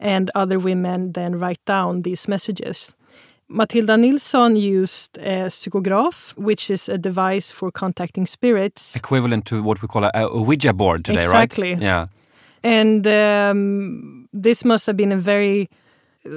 and 0.00 0.30
other 0.34 0.58
women 0.58 1.12
then 1.12 1.38
write 1.38 1.64
down 1.64 2.02
these 2.02 2.26
messages 2.28 2.94
Matilda 3.50 3.96
Nilsson 3.96 4.56
used 4.56 5.16
a 5.16 5.48
psychograph, 5.48 6.36
which 6.36 6.70
is 6.70 6.86
a 6.86 6.98
device 6.98 7.50
for 7.50 7.70
contacting 7.70 8.26
spirits. 8.26 8.94
Equivalent 8.94 9.46
to 9.46 9.62
what 9.62 9.80
we 9.80 9.88
call 9.88 10.04
a, 10.04 10.10
a 10.14 10.42
Ouija 10.42 10.74
board 10.74 11.02
today, 11.06 11.20
exactly. 11.20 11.72
right? 11.72 11.82
Yeah. 11.82 12.06
And 12.62 13.06
um, 13.06 14.28
this 14.32 14.64
must 14.64 14.86
have 14.86 14.96
been 14.96 15.12
a 15.12 15.16
very 15.16 15.68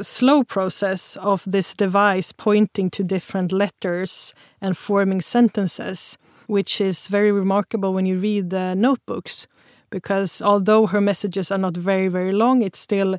slow 0.02 0.44
process 0.44 1.16
of 1.18 1.44
this 1.48 1.74
device 1.74 2.32
pointing 2.32 2.90
to 2.92 3.04
different 3.04 3.52
letters 3.52 4.34
and 4.62 4.78
forming 4.78 5.22
sentences, 5.22 6.18
which 6.48 6.80
is 6.80 7.08
very 7.08 7.32
remarkable 7.32 7.94
when 7.94 8.06
you 8.06 8.18
read 8.18 8.50
the 8.50 8.76
notebooks. 8.76 9.48
Because 9.90 10.42
although 10.42 10.88
her 10.88 11.02
messages 11.02 11.52
are 11.52 11.58
not 11.58 11.76
very, 11.76 12.08
very 12.08 12.32
long, 12.32 12.62
it 12.62 12.76
still, 12.76 13.16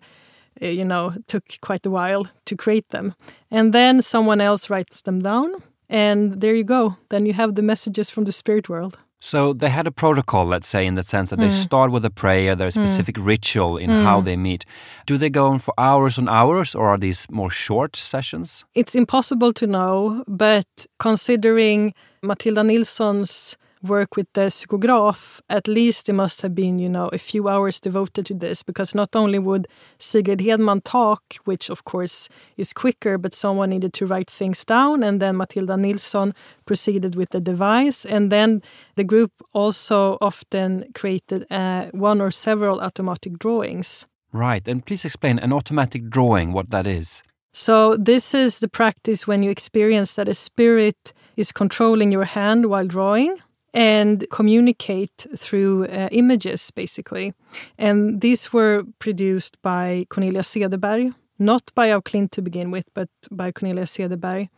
uh, 0.63 0.67
you 0.67 0.85
know, 0.85 1.15
took 1.27 1.45
quite 1.61 1.85
a 1.85 1.91
while 1.91 2.27
to 2.47 2.57
create 2.57 2.89
them. 2.91 3.15
And 3.51 3.75
then 3.75 4.01
someone 4.01 4.41
else 4.41 4.71
writes 4.71 5.03
them 5.03 5.19
down, 5.19 5.63
and 5.91 6.41
there 6.41 6.55
you 6.55 6.65
go. 6.65 6.97
Then 7.11 7.27
you 7.27 7.35
have 7.35 7.55
the 7.57 7.63
messages 7.63 8.09
from 8.09 8.25
the 8.25 8.33
spirit 8.33 8.69
world. 8.69 8.97
So 9.25 9.53
they 9.53 9.69
had 9.69 9.87
a 9.87 9.93
protocol, 9.93 10.47
let's 10.47 10.67
say, 10.67 10.85
in 10.85 10.97
the 10.97 11.05
sense 11.05 11.31
that 11.31 11.39
mm. 11.39 11.43
they 11.43 11.51
start 11.51 11.93
with 11.93 12.05
a 12.05 12.11
prayer, 12.11 12.57
there's 12.57 12.77
a 12.77 12.81
mm. 12.81 12.89
specific 12.89 13.15
mm. 13.15 13.25
ritual 13.25 13.77
in 13.77 13.89
mm. 13.89 14.03
how 14.03 14.21
they 14.21 14.37
meet. 14.37 14.65
Do 15.07 15.17
they 15.17 15.31
go 15.31 15.47
on 15.47 15.61
for 15.61 15.73
hours 15.79 16.19
and 16.19 16.29
hours, 16.29 16.75
or 16.75 16.89
are 16.89 16.99
these 16.99 17.29
more 17.31 17.49
short 17.49 17.95
sessions? 17.95 18.65
It's 18.75 18.97
impossible 18.97 19.53
to 19.53 19.67
know, 19.69 20.25
but 20.27 20.67
considering 20.99 21.95
Matilda 22.21 22.65
Nilsson's 22.65 23.57
work 23.83 24.17
with 24.17 24.33
the 24.35 24.43
psychograph, 24.43 25.41
at 25.51 25.67
least 25.67 26.09
it 26.09 26.13
must 26.13 26.43
have 26.43 26.55
been, 26.55 26.79
you 26.79 26.89
know, 26.89 27.09
a 27.09 27.19
few 27.19 27.49
hours 27.49 27.81
devoted 27.81 28.27
to 28.27 28.35
this 28.35 28.63
because 28.63 28.95
not 28.95 29.15
only 29.15 29.39
would 29.39 29.67
Sigrid 29.99 30.41
Hedman 30.41 30.83
talk, 30.85 31.23
which 31.45 31.69
of 31.71 31.85
course 31.85 32.29
is 32.57 32.73
quicker, 32.73 33.19
but 33.19 33.35
someone 33.35 33.71
needed 33.71 33.93
to 33.95 34.07
write 34.07 34.31
things 34.31 34.65
down, 34.65 35.03
and 35.03 35.21
then 35.21 35.37
Matilda 35.37 35.77
Nilsson 35.77 36.35
proceeded 36.65 37.17
with 37.17 37.31
the 37.31 37.41
device, 37.41 38.05
and 38.05 38.31
then 38.31 38.63
the 38.95 39.05
group 39.05 39.33
also 39.53 40.19
often 40.21 40.85
created 40.95 41.47
uh, 41.51 41.87
one 41.93 42.21
or 42.21 42.31
several 42.31 42.81
automatic 42.81 43.39
drawings. 43.39 44.07
Right, 44.33 44.67
and 44.67 44.85
please 44.85 45.05
explain 45.05 45.39
an 45.39 45.53
automatic 45.53 46.09
drawing, 46.09 46.53
what 46.53 46.71
that 46.71 46.87
is. 46.87 47.23
So, 47.55 47.99
this 47.99 48.33
is 48.35 48.61
the 48.61 48.69
practice 48.69 49.27
when 49.27 49.43
you 49.43 49.51
experience 49.51 50.15
that 50.15 50.27
a 50.27 50.33
spirit 50.33 51.13
is 51.37 51.53
controlling 51.53 52.11
your 52.11 52.25
hand 52.25 52.67
while 52.67 52.87
drawing 52.87 53.37
and 53.75 54.27
communicate 54.31 55.27
through 55.37 55.87
uh, 55.87 56.09
images, 56.11 56.71
basically. 56.71 57.33
And 57.79 58.21
these 58.21 58.53
were 58.53 58.85
produced 58.99 59.61
by 59.63 60.07
Cornelia 60.09 60.43
Cederberg, 60.43 61.15
not 61.39 61.73
by 61.75 61.87
af 61.87 62.05
Klint 62.05 62.31
to 62.33 62.43
begin 62.43 62.71
with, 62.71 62.87
but 62.95 63.09
by 63.31 63.53
Cornelia 63.53 63.85
Cederberg. 63.85 64.49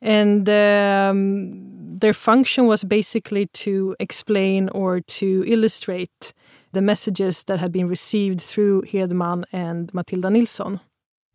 And 0.00 0.48
um, 0.48 1.98
their 2.00 2.12
function 2.12 2.66
was 2.66 2.84
basically 2.84 3.46
to 3.46 3.94
explain 3.98 4.68
or 4.70 5.00
to 5.00 5.44
illustrate 5.46 6.32
the 6.72 6.82
messages 6.82 7.44
that 7.44 7.58
had 7.58 7.72
been 7.72 7.88
received 7.88 8.40
through 8.40 8.82
Hedman 8.82 9.44
and 9.52 9.92
Matilda 9.92 10.30
Nilsson. 10.30 10.80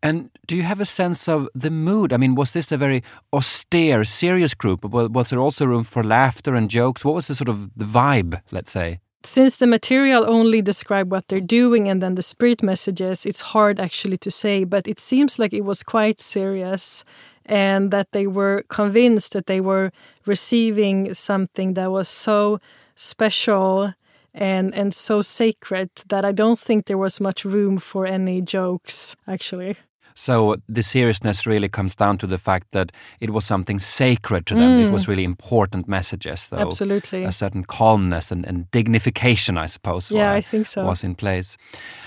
And 0.06 0.30
do 0.46 0.54
you 0.54 0.62
have 0.62 0.80
a 0.80 0.86
sense 0.86 1.28
of 1.28 1.48
the 1.52 1.70
mood? 1.70 2.12
I 2.12 2.16
mean, 2.16 2.36
was 2.36 2.52
this 2.52 2.70
a 2.70 2.76
very 2.76 3.02
austere, 3.32 4.04
serious 4.04 4.54
group? 4.54 4.84
Was 4.84 5.30
there 5.30 5.40
also 5.40 5.66
room 5.66 5.82
for 5.82 6.04
laughter 6.04 6.54
and 6.54 6.70
jokes? 6.70 7.04
What 7.04 7.16
was 7.16 7.26
the 7.26 7.34
sort 7.34 7.48
of 7.48 7.70
the 7.74 7.84
vibe, 7.84 8.40
let's 8.52 8.70
say? 8.70 9.00
Since 9.24 9.56
the 9.56 9.66
material 9.66 10.24
only 10.28 10.62
describe 10.62 11.10
what 11.10 11.26
they're 11.26 11.40
doing 11.40 11.88
and 11.88 12.00
then 12.00 12.14
the 12.14 12.22
spirit 12.22 12.62
messages, 12.62 13.26
it's 13.26 13.40
hard 13.52 13.80
actually 13.80 14.18
to 14.18 14.30
say, 14.30 14.62
but 14.62 14.86
it 14.86 15.00
seems 15.00 15.40
like 15.40 15.52
it 15.52 15.64
was 15.64 15.82
quite 15.82 16.20
serious 16.20 17.02
and 17.44 17.90
that 17.90 18.12
they 18.12 18.28
were 18.28 18.62
convinced 18.68 19.32
that 19.32 19.46
they 19.46 19.60
were 19.60 19.90
receiving 20.24 21.14
something 21.14 21.74
that 21.74 21.90
was 21.90 22.08
so 22.08 22.60
special 22.94 23.92
and 24.32 24.74
and 24.74 24.94
so 24.94 25.20
sacred 25.22 25.90
that 26.08 26.24
I 26.24 26.30
don't 26.30 26.60
think 26.60 26.84
there 26.84 26.98
was 26.98 27.20
much 27.20 27.44
room 27.44 27.78
for 27.78 28.06
any 28.06 28.42
jokes 28.42 29.16
actually. 29.26 29.76
So 30.16 30.56
the 30.66 30.82
seriousness 30.82 31.46
really 31.46 31.68
comes 31.68 31.94
down 31.94 32.16
to 32.18 32.26
the 32.26 32.38
fact 32.38 32.72
that 32.72 32.90
it 33.20 33.30
was 33.30 33.44
something 33.44 33.78
sacred 33.78 34.46
to 34.46 34.54
them. 34.54 34.80
Mm. 34.80 34.86
It 34.86 34.90
was 34.90 35.06
really 35.06 35.24
important 35.24 35.86
messages. 35.86 36.40
So 36.40 36.56
Absolutely. 36.56 37.24
A 37.24 37.32
certain 37.32 37.64
calmness 37.64 38.32
and, 38.32 38.46
and 38.46 38.70
dignification, 38.70 39.58
I 39.58 39.66
suppose. 39.66 40.10
Yeah, 40.10 40.32
I 40.32 40.40
think 40.40 40.66
so. 40.66 40.86
Was 40.86 41.04
in 41.04 41.14
place. 41.14 41.58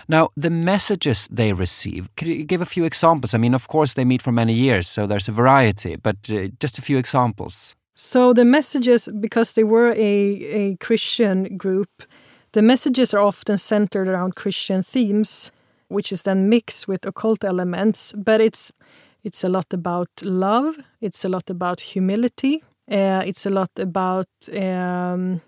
Now, 0.08 0.30
the 0.36 0.50
messages 0.50 1.28
they 1.32 1.54
receive, 1.54 2.10
could 2.18 2.28
you 2.28 2.44
give 2.44 2.62
a 2.62 2.66
few 2.66 2.84
examples? 2.84 3.34
I 3.36 3.38
mean, 3.38 3.54
of 3.54 3.68
course, 3.68 3.94
they 3.94 4.06
meet 4.06 4.24
for 4.24 4.32
many 4.32 4.54
years, 4.54 4.88
so 4.88 5.06
there's 5.06 5.30
a 5.30 5.32
variety, 5.32 5.96
but 5.96 6.18
uh, 6.32 6.48
just 6.60 6.80
a 6.80 6.82
few 6.82 6.98
examples. 6.98 7.76
So 7.94 8.34
the 8.34 8.46
messages, 8.46 9.08
because 9.20 9.54
they 9.54 9.64
were 9.64 9.92
a, 9.92 9.96
a 9.98 10.76
Christian 10.78 11.58
group, 11.58 11.90
the 12.54 12.62
messages 12.64 13.14
are 13.14 13.20
often 13.20 13.58
centered 13.60 14.08
around 14.08 14.36
Christian 14.36 14.82
themes 14.82 15.52
which 15.90 16.12
is 16.12 16.22
then 16.22 16.50
mixed 16.50 16.88
with 16.88 17.06
occult 17.06 17.44
elements. 17.44 18.14
But 18.16 18.42
it's 18.42 18.72
it's 19.24 19.44
a 19.44 19.50
lot 19.50 19.74
about 19.74 20.10
love. 20.24 20.78
It's 21.02 21.26
a 21.26 21.30
lot 21.30 21.50
about 21.50 21.82
humility. 21.82 22.64
Uh, 22.90 23.22
it's 23.26 23.46
a 23.46 23.50
lot 23.50 23.72
about 23.78 24.30
um, 24.54 25.42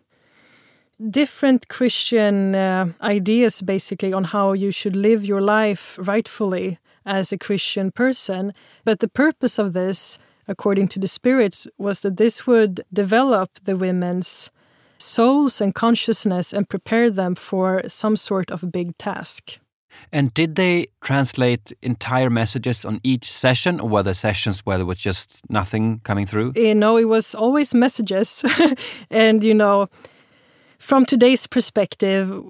different 1.10 1.68
Christian 1.70 2.54
uh, 2.54 2.92
ideas, 3.02 3.62
basically, 3.62 4.14
on 4.14 4.26
how 4.26 4.54
you 4.54 4.72
should 4.72 4.96
live 4.96 5.26
your 5.26 5.42
life 5.42 5.98
rightfully 6.02 6.78
as 7.06 7.32
a 7.32 7.38
Christian 7.38 7.92
person. 7.92 8.54
But 8.84 9.00
the 9.00 9.08
purpose 9.08 9.58
of 9.58 9.74
this 9.74 10.20
according 10.48 10.88
to 10.90 11.00
the 11.00 11.08
spirits, 11.08 11.68
was 11.78 12.02
that 12.02 12.18
this 12.18 12.46
would 12.46 12.82
develop 12.92 13.50
the 13.64 13.78
women's 13.78 14.52
souls 14.98 15.62
and 15.62 15.74
consciousness 15.74 16.54
and 16.54 16.70
prepare 16.70 17.10
them 17.10 17.34
for 17.36 17.82
some 17.88 18.16
sort 18.16 18.52
of 18.52 18.72
big 18.72 18.98
task. 18.98 19.60
And 20.12 20.34
did 20.34 20.56
they 20.56 20.88
translate 21.02 21.72
entire 21.82 22.30
messages 22.30 22.86
on 22.86 23.00
each 23.04 23.32
session, 23.32 23.80
or 23.80 23.90
were 23.90 24.04
there 24.04 24.14
sessions 24.14 24.66
where 24.66 24.78
there 24.78 24.86
was 24.86 25.00
just 25.00 25.42
nothing 25.50 26.00
coming 26.04 26.26
through? 26.26 26.54
Eh, 26.56 26.70
you 26.70 26.76
know, 26.76 26.98
it 26.98 27.06
was 27.08 27.36
always 27.36 27.74
messages. 27.74 28.44
and, 29.10 29.44
you 29.44 29.54
know, 29.54 29.88
from 30.82 31.06
today's 31.06 31.46
perspective, 31.46 32.42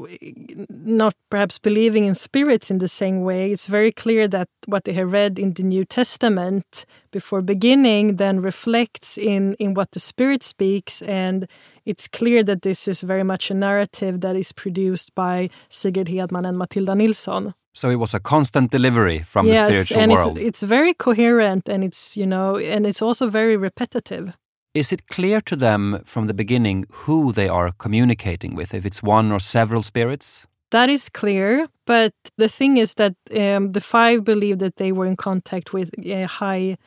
not 0.70 1.14
perhaps 1.30 1.60
believing 1.60 2.06
in 2.06 2.16
spirits 2.16 2.72
in 2.72 2.78
the 2.80 2.88
same 2.88 3.24
way, 3.24 3.52
it's 3.52 3.68
very 3.68 3.92
clear 3.92 4.28
that 4.30 4.48
what 4.68 4.86
they 4.86 4.94
have 4.94 5.12
read 5.12 5.38
in 5.38 5.54
the 5.54 5.64
New 5.64 5.84
Testament 5.84 6.86
before 7.12 7.42
beginning 7.42 8.16
then 8.16 8.40
reflects 8.40 9.18
in, 9.18 9.54
in 9.56 9.74
what 9.74 9.92
the 9.92 10.00
Spirit 10.00 10.44
speaks. 10.44 11.02
And 11.02 11.46
it's 11.86 12.08
clear 12.08 12.42
that 12.44 12.62
this 12.62 12.88
is 12.88 13.02
very 13.02 13.24
much 13.24 13.52
a 13.52 13.54
narrative 13.54 14.22
that 14.22 14.38
is 14.38 14.54
produced 14.54 15.14
by 15.14 15.50
Sigrid 15.70 16.08
Hedman 16.08 16.48
and 16.48 16.58
Matilda 16.58 16.96
Nilsson. 16.96 17.54
So 17.74 17.90
it 17.90 17.96
was 17.96 18.14
a 18.14 18.20
constant 18.20 18.72
delivery 18.72 19.20
from 19.20 19.46
yes, 19.46 19.60
the 19.60 19.72
spiritual 19.72 20.00
and 20.00 20.12
world. 20.12 20.38
It's, 20.38 20.48
it's 20.48 20.64
very 20.64 20.94
coherent 20.94 21.68
and 21.68 21.84
it's, 21.84 22.16
you 22.16 22.26
know, 22.26 22.58
and 22.58 22.86
it's 22.86 23.02
also 23.02 23.30
very 23.30 23.58
repetitive. 23.58 24.38
Is 24.74 24.94
it 24.94 25.08
clear 25.08 25.42
to 25.42 25.56
them 25.58 26.02
from 26.06 26.28
the 26.28 26.34
beginning 26.34 26.86
who 27.06 27.34
they 27.34 27.50
are 27.50 27.74
communicating 27.78 28.56
with, 28.56 28.74
if 28.74 28.86
it's 28.86 29.04
one 29.04 29.30
or 29.32 29.40
several 29.40 29.84
spirits? 29.84 30.48
That 30.70 30.90
is 30.90 31.10
clear, 31.10 31.68
but 31.86 32.14
the 32.38 32.48
thing 32.48 32.78
is 32.78 32.94
that 32.94 33.16
um, 33.38 33.74
the 33.74 33.82
five 33.82 34.24
believed 34.24 34.60
that 34.60 34.78
they 34.78 34.94
were 34.94 35.06
in 35.06 35.18
contact 35.18 35.74
with 35.74 35.90
a 36.06 36.24
high 36.24 36.78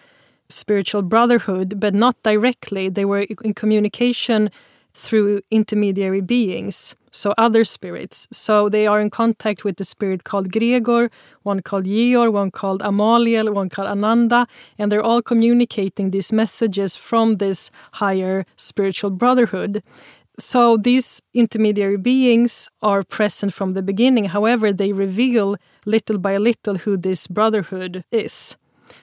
spiritual 0.49 1.03
brotherhood, 1.03 1.79
but 1.79 1.95
not 1.95 2.17
directly. 2.23 2.89
They 2.89 3.05
were 3.05 3.27
in 3.43 3.53
communication 3.53 4.51
through 4.95 5.43
intermediary 5.51 6.23
beings, 6.23 6.97
so 7.15 7.33
other 7.39 7.65
spirits. 7.65 8.27
So 8.33 8.69
they 8.69 8.87
are 8.87 9.01
in 9.01 9.09
contact 9.09 9.65
with 9.65 9.77
the 9.77 9.85
spirit 9.85 10.25
called 10.25 10.51
Gregor, 10.51 11.11
one 11.43 11.61
called 11.63 11.85
Georg, 11.85 12.33
one 12.33 12.51
called 12.51 12.83
Amaliel, 12.83 13.55
one 13.55 13.69
called 13.69 13.89
Ananda, 13.89 14.47
and 14.79 14.91
they're 14.91 15.03
all 15.03 15.23
communicating 15.23 16.11
these 16.11 16.33
messages 16.33 16.97
from 16.97 17.37
this 17.37 17.71
higher 17.93 18.45
spiritual 18.57 19.11
brotherhood. 19.11 19.83
So 20.39 20.77
these 20.77 21.23
intermediary 21.33 21.97
beings 21.97 22.69
are 22.83 23.05
present 23.05 23.53
from 23.53 23.73
the 23.73 23.83
beginning. 23.83 24.25
However, 24.25 24.73
they 24.73 24.93
reveal 24.93 25.57
little 25.87 26.19
by 26.19 26.37
little 26.39 26.79
who 26.79 26.97
this 26.97 27.29
brotherhood 27.29 28.05
is. 28.11 28.57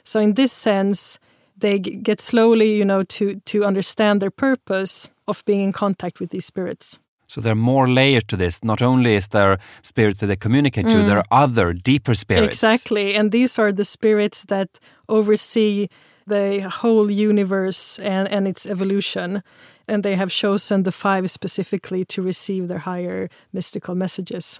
So 0.03 0.19
in 0.19 0.33
this 0.33 0.51
sense, 0.51 1.17
they 1.57 1.79
get 1.79 2.19
slowly, 2.19 2.75
you 2.75 2.83
know, 2.83 3.03
to 3.03 3.39
to 3.45 3.63
understand 3.63 4.21
their 4.21 4.31
purpose 4.31 5.09
of 5.27 5.45
being 5.45 5.61
in 5.61 5.71
contact 5.71 6.19
with 6.19 6.31
these 6.31 6.45
spirits. 6.45 6.99
So 7.31 7.39
there 7.39 7.53
are 7.53 7.63
more 7.73 7.87
layers 7.87 8.25
to 8.25 8.35
this. 8.35 8.61
Not 8.61 8.81
only 8.81 9.15
is 9.15 9.29
there 9.29 9.57
spirits 9.83 10.17
that 10.17 10.27
they 10.27 10.35
communicate 10.35 10.89
to, 10.89 10.97
there 10.97 11.21
mm. 11.21 11.23
are 11.31 11.43
other 11.43 11.71
deeper 11.71 12.13
spirits. 12.13 12.55
Exactly. 12.55 13.15
And 13.15 13.31
these 13.31 13.57
are 13.57 13.71
the 13.71 13.85
spirits 13.85 14.43
that 14.45 14.79
oversee 15.07 15.87
the 16.27 16.69
whole 16.69 17.09
universe 17.09 17.99
and, 17.99 18.27
and 18.27 18.49
its 18.49 18.65
evolution. 18.65 19.43
And 19.87 20.03
they 20.03 20.15
have 20.15 20.29
chosen 20.29 20.83
the 20.83 20.91
five 20.91 21.31
specifically 21.31 22.03
to 22.03 22.21
receive 22.21 22.67
their 22.67 22.79
higher 22.79 23.29
mystical 23.53 23.95
messages. 23.95 24.59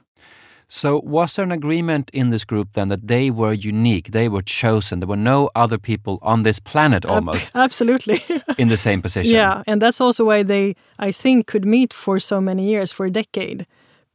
So 0.74 1.02
was 1.04 1.36
there 1.36 1.44
an 1.44 1.52
agreement 1.52 2.10
in 2.14 2.30
this 2.30 2.46
group 2.46 2.70
then 2.74 2.88
that 2.88 3.06
they 3.06 3.30
were 3.30 3.52
unique, 3.52 4.12
they 4.12 4.30
were 4.30 4.42
chosen, 4.42 5.02
there 5.02 5.08
were 5.08 5.18
no 5.18 5.50
other 5.54 5.78
people 5.78 6.18
on 6.22 6.44
this 6.44 6.62
planet 6.62 7.06
almost 7.06 7.54
Absolutely. 7.56 8.22
in 8.58 8.70
the 8.70 8.78
same 8.78 9.02
position? 9.02 9.34
Yeah, 9.34 9.64
and 9.68 9.82
that's 9.82 10.00
also 10.00 10.24
why 10.24 10.44
they, 10.44 10.76
I 10.98 11.12
think, 11.12 11.46
could 11.46 11.66
meet 11.66 11.94
for 11.94 12.20
so 12.20 12.40
many 12.40 12.70
years, 12.70 12.94
for 12.94 13.06
a 13.06 13.12
decade, 13.12 13.68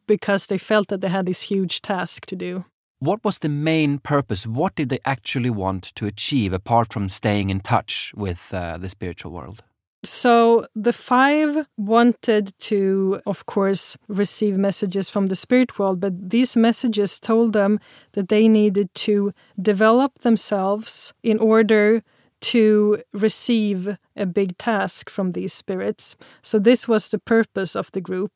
because 0.06 0.46
they 0.46 0.56
felt 0.56 0.88
that 0.88 1.02
they 1.02 1.10
had 1.10 1.26
this 1.26 1.42
huge 1.42 1.82
task 1.82 2.25
to 2.26 2.36
do. 2.36 2.64
What 3.00 3.22
was 3.22 3.40
the 3.40 3.50
main 3.50 3.98
purpose? 3.98 4.46
What 4.46 4.74
did 4.76 4.88
they 4.88 5.00
actually 5.04 5.50
want 5.50 5.94
to 5.96 6.07
achieve 6.07 6.54
apart 6.54 6.90
from 6.90 7.11
staying 7.11 7.50
in 7.50 7.61
touch 7.61 8.14
with 8.16 8.48
uh, 8.54 8.78
the 8.78 8.88
spiritual 8.88 9.31
world? 9.31 9.62
So 10.07 10.66
the 10.75 10.92
five 10.92 11.66
wanted 11.77 12.53
to, 12.61 13.21
of 13.27 13.47
course, 13.47 13.97
receive 14.09 14.57
messages 14.57 15.11
from 15.11 15.27
the 15.27 15.37
spirit 15.37 15.79
world, 15.79 16.01
but 16.01 16.31
these 16.31 16.57
messages 16.57 17.19
told 17.19 17.53
them 17.53 17.81
that 18.12 18.29
they 18.29 18.49
needed 18.49 18.95
to 19.07 19.33
develop 19.61 20.21
themselves 20.21 21.12
in 21.23 21.38
order 21.38 22.03
to 22.40 23.03
receive 23.12 23.97
a 24.14 24.27
big 24.27 24.57
task 24.59 25.11
from 25.11 25.33
these 25.33 25.53
spirits. 25.53 26.16
So 26.42 26.59
this 26.59 26.87
was 26.87 27.09
the 27.09 27.19
purpose 27.19 27.75
of 27.75 27.90
the 27.92 28.01
group. 28.01 28.33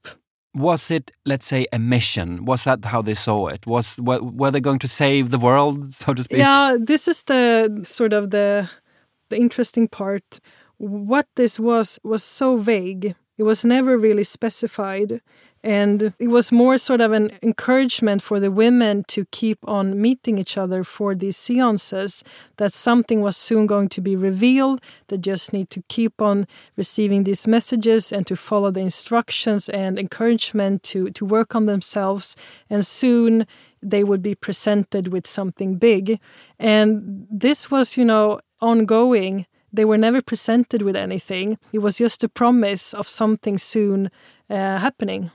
Was 0.53 0.91
it, 0.91 1.13
let's 1.25 1.47
say, 1.47 1.67
a 1.73 1.79
mission? 1.79 2.45
Was 2.45 2.65
that 2.65 2.85
how 2.87 3.03
they 3.03 3.15
saw 3.15 3.47
it? 3.47 3.65
Was 3.67 4.01
were, 4.01 4.51
they 4.51 4.61
going 4.61 4.81
to 4.81 4.89
save 4.89 5.31
the 5.31 5.39
world, 5.39 5.95
so 5.95 6.13
to 6.15 6.25
speak? 6.25 6.39
Yeah, 6.39 6.77
this 6.81 7.07
is 7.07 7.23
the 7.23 7.83
sort 7.85 8.13
of 8.13 8.31
the 8.31 8.69
the 9.29 9.37
interesting 9.37 9.87
part 9.87 10.41
what 10.81 11.27
this 11.37 11.61
was 11.61 11.99
was 12.03 12.25
so 12.25 12.57
vague. 12.57 13.15
It 13.37 13.43
was 13.43 13.65
never 13.65 13.99
really 13.99 14.25
specified. 14.25 15.21
And 15.63 16.15
it 16.19 16.29
was 16.29 16.51
more 16.51 16.79
sort 16.79 17.03
of 17.03 17.13
an 17.13 17.33
encouragement 17.43 18.23
for 18.23 18.41
the 18.41 18.51
women 18.51 19.05
to 19.09 19.27
keep 19.27 19.59
on 19.69 20.01
meeting 20.01 20.39
each 20.39 20.57
other 20.57 20.83
for 20.83 21.15
these 21.15 21.37
seances, 21.37 22.25
that 22.57 22.73
something 22.73 23.21
was 23.21 23.37
soon 23.37 23.67
going 23.67 23.91
to 23.91 24.01
be 24.01 24.17
revealed. 24.17 24.81
They 25.09 25.19
just 25.19 25.53
need 25.53 25.69
to 25.71 25.83
keep 25.89 26.23
on 26.23 26.47
receiving 26.77 27.25
these 27.25 27.47
messages 27.47 28.11
and 28.11 28.27
to 28.27 28.37
follow 28.37 28.71
the 28.71 28.81
instructions 28.81 29.69
and 29.69 29.99
encouragement 29.99 30.83
to, 30.85 31.11
to 31.11 31.27
work 31.27 31.55
on 31.55 31.67
themselves. 31.67 32.37
And 32.71 32.87
soon 32.87 33.47
they 33.83 34.03
would 34.03 34.23
be 34.23 34.35
presented 34.35 35.09
with 35.09 35.27
something 35.27 35.75
big. 35.77 36.21
And 36.59 37.27
this 37.31 37.71
was, 37.71 37.99
you 37.99 38.05
know, 38.07 38.41
ongoing 38.63 39.47
they 39.73 39.85
were 39.85 39.99
never 39.99 40.21
presented 40.21 40.83
with 40.83 40.97
anything. 40.97 41.59
It 41.73 41.81
was 41.81 41.99
just 41.99 42.25
a 42.25 42.29
promise 42.29 42.95
of 42.95 43.09
something 43.09 43.59
soon 43.59 44.11
uh, 44.49 44.79
happening. 44.79 45.31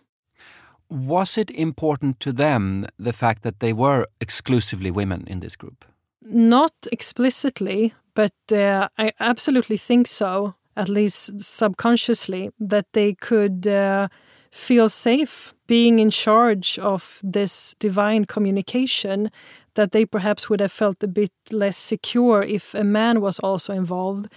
Was 0.89 1.37
it 1.37 1.49
important 1.51 2.19
to 2.19 2.31
them 2.31 2.85
the 2.99 3.13
fact 3.13 3.41
that 3.41 3.59
they 3.59 3.73
were 3.73 4.07
exclusively 4.19 4.91
women 4.91 5.23
in 5.27 5.39
this 5.39 5.55
group? 5.55 5.85
Not 6.21 6.73
explicitly, 6.91 7.93
but 8.13 8.33
uh, 8.51 8.87
I 8.97 9.11
absolutely 9.19 9.77
think 9.77 10.07
so, 10.07 10.55
at 10.75 10.89
least 10.89 11.41
subconsciously, 11.41 12.51
that 12.59 12.85
they 12.93 13.13
could 13.13 13.67
uh, 13.67 14.07
feel 14.51 14.89
safe 14.89 15.53
being 15.67 15.99
in 15.99 16.09
charge 16.09 16.79
of 16.79 17.19
this 17.23 17.75
divine 17.79 18.25
communication 18.25 19.31
that 19.75 19.91
they 19.91 20.05
perhaps 20.05 20.49
would 20.49 20.59
have 20.59 20.71
felt 20.71 21.03
a 21.03 21.07
bit 21.07 21.31
less 21.51 21.77
secure 21.77 22.41
if 22.41 22.73
a 22.73 22.83
man 22.83 23.21
was 23.21 23.39
also 23.39 23.73
involved, 23.73 24.27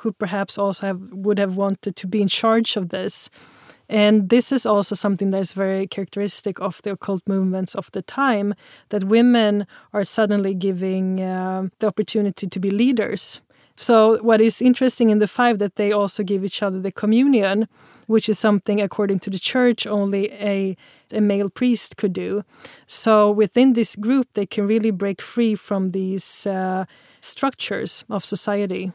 who 0.00 0.12
perhaps 0.12 0.58
also 0.58 0.86
have, 0.86 1.00
would 1.12 1.38
have 1.38 1.56
wanted 1.56 1.96
to 1.96 2.06
be 2.06 2.22
in 2.22 2.28
charge 2.28 2.76
of 2.76 2.90
this. 2.90 3.30
And 3.88 4.28
this 4.28 4.52
is 4.52 4.66
also 4.66 4.94
something 4.94 5.30
that 5.30 5.38
is 5.38 5.52
very 5.54 5.86
characteristic 5.86 6.60
of 6.60 6.82
the 6.82 6.92
occult 6.92 7.22
movements 7.26 7.74
of 7.74 7.90
the 7.92 8.02
time 8.02 8.54
that 8.90 9.04
women 9.04 9.66
are 9.92 10.04
suddenly 10.04 10.54
giving 10.54 11.20
uh, 11.20 11.68
the 11.78 11.86
opportunity 11.86 12.46
to 12.46 12.60
be 12.60 12.70
leaders. 12.70 13.40
So, 13.76 14.18
what 14.22 14.40
is 14.40 14.60
interesting 14.60 15.10
in 15.10 15.20
the 15.20 15.28
five 15.28 15.58
that 15.60 15.76
they 15.76 15.92
also 15.92 16.24
give 16.24 16.44
each 16.44 16.62
other 16.64 16.80
the 16.80 16.90
communion, 16.90 17.68
which 18.08 18.28
is 18.28 18.38
something, 18.38 18.80
according 18.80 19.20
to 19.20 19.30
the 19.30 19.38
church, 19.38 19.86
only 19.86 20.32
a, 20.32 20.76
a 21.12 21.20
male 21.20 21.50
priest 21.50 21.96
could 21.96 22.12
do. 22.12 22.44
So, 22.86 23.30
within 23.30 23.72
this 23.72 23.96
group, 23.96 24.28
they 24.34 24.46
can 24.46 24.66
really 24.66 24.90
break 24.90 25.20
free 25.20 25.54
from 25.54 25.90
these 25.90 26.46
uh, 26.46 26.84
structures 27.20 28.04
of 28.08 28.24
society. 28.24 28.92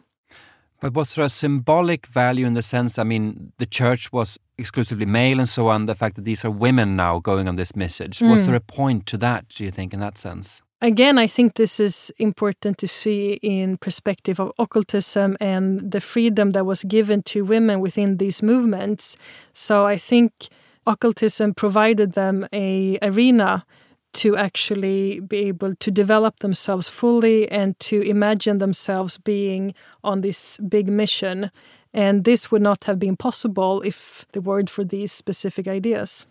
But 0.84 0.96
was 0.96 1.16
there 1.16 1.24
a 1.24 1.30
symbolic 1.30 2.08
value 2.08 2.46
in 2.46 2.56
the 2.56 2.62
sense, 2.62 3.00
I 3.00 3.04
mean, 3.04 3.54
the 3.58 3.66
church 3.66 4.12
was 4.12 4.38
exclusively 4.58 5.06
male 5.06 5.40
and 5.40 5.48
so 5.48 5.70
on, 5.70 5.86
the 5.86 5.96
fact 5.96 6.18
that 6.18 6.26
these 6.26 6.44
are 6.44 6.52
women 6.52 6.98
now 6.98 7.20
going 7.20 7.48
on 7.48 7.56
this 7.56 7.74
message? 7.74 8.20
Mm. 8.20 8.32
Was 8.32 8.42
hmm. 8.42 8.48
there 8.48 8.56
a 8.56 8.60
point 8.60 9.06
to 9.08 9.18
that, 9.20 9.48
do 9.48 9.64
you 9.64 9.72
think, 9.72 9.94
in 9.94 10.02
that 10.02 10.18
sense? 10.18 10.62
Again, 10.82 11.18
I 11.18 11.28
think 11.28 11.54
this 11.54 11.80
is 11.80 12.12
important 12.20 12.78
to 12.80 12.88
see 12.90 13.40
in 13.42 13.78
perspective 13.78 14.42
of 14.42 14.52
occultism 14.60 15.38
and 15.40 15.90
the 15.90 16.02
freedom 16.02 16.52
that 16.52 16.66
was 16.66 16.84
given 16.84 17.24
to 17.24 17.46
women 17.46 17.80
within 17.80 18.18
these 18.18 18.44
movements. 18.44 19.16
So 19.54 19.88
I 19.88 19.96
think 19.96 20.50
occultism 20.86 21.54
provided 21.54 22.14
them 22.14 22.48
a 22.54 22.98
arena 23.02 23.66
to 24.14 24.38
actually 24.38 25.20
be 25.20 25.38
able 25.38 25.76
to 25.76 25.92
develop 25.92 26.40
themselves 26.40 26.88
fully 26.88 27.50
and 27.52 27.78
to 27.80 28.02
imagine 28.02 28.60
themselves 28.60 29.18
being 29.18 29.74
on 30.04 30.22
this 30.22 30.58
big 30.60 30.88
mission. 30.88 31.50
And 31.94 32.24
this 32.24 32.52
would 32.52 32.62
not 32.62 32.84
have 32.86 33.00
been 33.00 33.16
possible 33.16 33.82
if 33.82 34.26
there 34.32 34.42
weren't 34.42 34.70
for 34.70 34.84
these 34.84 35.12
specific 35.12 35.68
ideas. 35.68 36.28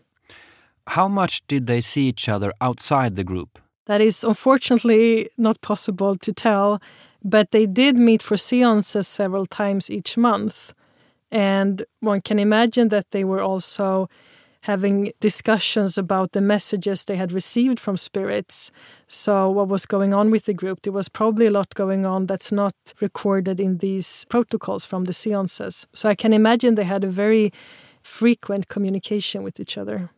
How 0.88 1.08
much 1.08 1.46
did 1.46 1.66
they 1.66 1.80
see 1.80 2.08
each 2.08 2.28
other 2.28 2.52
outside 2.60 3.16
the 3.16 3.24
group? 3.24 3.58
That 3.86 4.00
is 4.00 4.24
unfortunately 4.24 5.28
not 5.36 5.60
possible 5.60 6.14
to 6.16 6.32
tell. 6.32 6.80
But 7.24 7.52
they 7.52 7.66
did 7.66 7.96
meet 7.96 8.22
for 8.22 8.36
seances 8.36 9.06
several 9.06 9.46
times 9.46 9.90
each 9.90 10.16
month. 10.16 10.74
And 11.30 11.84
one 12.00 12.20
can 12.20 12.38
imagine 12.38 12.88
that 12.88 13.10
they 13.12 13.24
were 13.24 13.40
also 13.40 14.08
having 14.62 15.12
discussions 15.20 15.98
about 15.98 16.32
the 16.32 16.40
messages 16.40 17.04
they 17.04 17.16
had 17.16 17.32
received 17.32 17.78
from 17.78 17.96
spirits. 17.96 18.70
So, 19.08 19.50
what 19.50 19.68
was 19.68 19.86
going 19.86 20.14
on 20.14 20.30
with 20.30 20.44
the 20.44 20.54
group? 20.54 20.82
There 20.82 20.92
was 20.92 21.08
probably 21.08 21.46
a 21.46 21.50
lot 21.50 21.74
going 21.74 22.06
on 22.06 22.26
that's 22.26 22.52
not 22.52 22.74
recorded 23.00 23.60
in 23.60 23.78
these 23.78 24.24
protocols 24.28 24.86
from 24.86 25.04
the 25.04 25.12
seances. 25.12 25.86
So, 25.92 26.08
I 26.08 26.14
can 26.14 26.32
imagine 26.32 26.74
they 26.74 26.84
had 26.84 27.04
a 27.04 27.08
very 27.08 27.52
frequent 28.02 28.68
communication 28.68 29.42
with 29.42 29.60
each 29.60 29.76
other. 29.76 30.10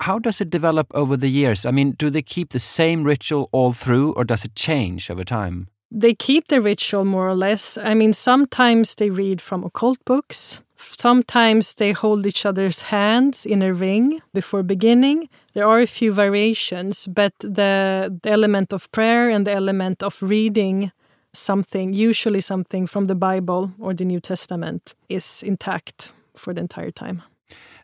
How 0.00 0.18
does 0.18 0.40
it 0.40 0.50
develop 0.50 0.88
over 0.94 1.16
the 1.16 1.30
years? 1.30 1.64
I 1.64 1.70
mean, 1.70 1.92
do 1.92 2.10
they 2.10 2.22
keep 2.22 2.50
the 2.50 2.58
same 2.58 3.04
ritual 3.04 3.48
all 3.52 3.72
through, 3.72 4.12
or 4.12 4.24
does 4.24 4.44
it 4.44 4.54
change 4.54 5.10
over 5.10 5.24
time? 5.24 5.68
They 5.90 6.14
keep 6.14 6.48
the 6.48 6.60
ritual 6.60 7.04
more 7.04 7.28
or 7.28 7.34
less. 7.34 7.78
I 7.78 7.94
mean, 7.94 8.12
sometimes 8.12 8.96
they 8.96 9.08
read 9.08 9.40
from 9.40 9.64
occult 9.64 10.04
books. 10.04 10.60
Sometimes 10.98 11.74
they 11.74 11.92
hold 11.92 12.26
each 12.26 12.46
other's 12.46 12.82
hands 12.82 13.46
in 13.46 13.62
a 13.62 13.72
ring 13.72 14.20
before 14.32 14.62
beginning. 14.62 15.28
There 15.54 15.66
are 15.66 15.80
a 15.80 15.86
few 15.86 16.12
variations, 16.12 17.06
but 17.06 17.32
the, 17.40 18.18
the 18.22 18.30
element 18.30 18.72
of 18.72 18.90
prayer 18.92 19.30
and 19.30 19.46
the 19.46 19.52
element 19.52 20.02
of 20.02 20.18
reading 20.20 20.92
something, 21.32 21.92
usually 21.92 22.40
something 22.40 22.86
from 22.86 23.06
the 23.06 23.14
Bible 23.14 23.72
or 23.78 23.94
the 23.94 24.04
New 24.04 24.20
Testament, 24.20 24.94
is 25.08 25.42
intact 25.42 26.12
for 26.34 26.54
the 26.54 26.60
entire 26.60 26.90
time. 26.90 27.22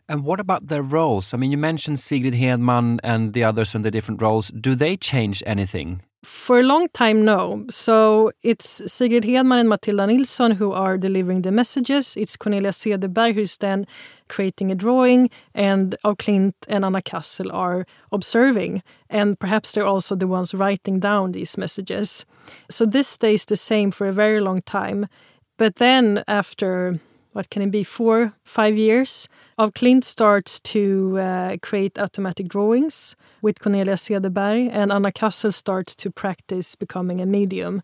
And 0.09 0.23
what 0.25 0.39
about 0.39 0.67
their 0.67 0.83
roles? 0.83 1.33
I 1.33 1.37
mean, 1.37 1.51
you 1.51 1.57
mentioned 1.57 1.99
Sigrid 1.99 2.33
Hedman 2.33 2.99
and 3.03 3.33
the 3.33 3.43
others 3.43 3.73
and 3.73 3.85
the 3.85 3.91
different 3.91 4.21
roles. 4.21 4.49
Do 4.49 4.75
they 4.75 4.97
change 4.97 5.41
anything? 5.45 6.01
For 6.23 6.61
a 6.61 6.63
long 6.63 6.87
time, 6.93 7.25
no. 7.25 7.65
So 7.69 8.31
it's 8.43 8.81
Sigrid 8.89 9.25
Hedman 9.25 9.59
and 9.59 9.69
Matilda 9.69 10.07
Nilsson 10.07 10.51
who 10.51 10.71
are 10.71 10.97
delivering 10.97 11.41
the 11.41 11.51
messages. 11.51 12.15
It's 12.15 12.37
Cornelia 12.37 12.71
Cederberg 12.71 13.35
who's 13.35 13.57
then 13.57 13.85
creating 14.29 14.71
a 14.71 14.75
drawing, 14.75 15.29
and 15.53 15.95
af 16.05 16.17
Klint 16.17 16.53
and 16.69 16.85
Anna 16.85 17.01
Kassel 17.01 17.53
are 17.53 17.85
observing. 18.13 18.83
And 19.09 19.37
perhaps 19.37 19.73
they're 19.73 19.85
also 19.85 20.15
the 20.15 20.27
ones 20.27 20.53
writing 20.53 21.01
down 21.01 21.33
these 21.33 21.57
messages. 21.57 22.25
So 22.69 22.85
this 22.85 23.09
stays 23.09 23.43
the 23.43 23.57
same 23.57 23.91
for 23.91 24.07
a 24.07 24.13
very 24.13 24.39
long 24.39 24.61
time. 24.61 25.07
But 25.57 25.75
then, 25.75 26.23
after 26.25 26.99
what 27.33 27.49
can 27.49 27.61
it 27.61 27.71
be, 27.71 27.83
four, 27.83 28.33
five 28.43 28.77
years, 28.77 29.27
af 29.57 29.73
Klint 29.73 30.03
starts 30.03 30.59
to 30.59 31.17
uh, 31.19 31.57
create 31.61 31.99
automatic 31.99 32.47
drawings 32.47 33.15
with 33.41 33.59
Cornelia 33.59 33.95
Cederberg, 33.95 34.69
and 34.71 34.91
Anna 34.91 35.11
Kassel 35.11 35.53
starts 35.53 35.95
to 35.95 36.09
practice 36.09 36.75
becoming 36.75 37.21
a 37.21 37.25
medium. 37.25 37.81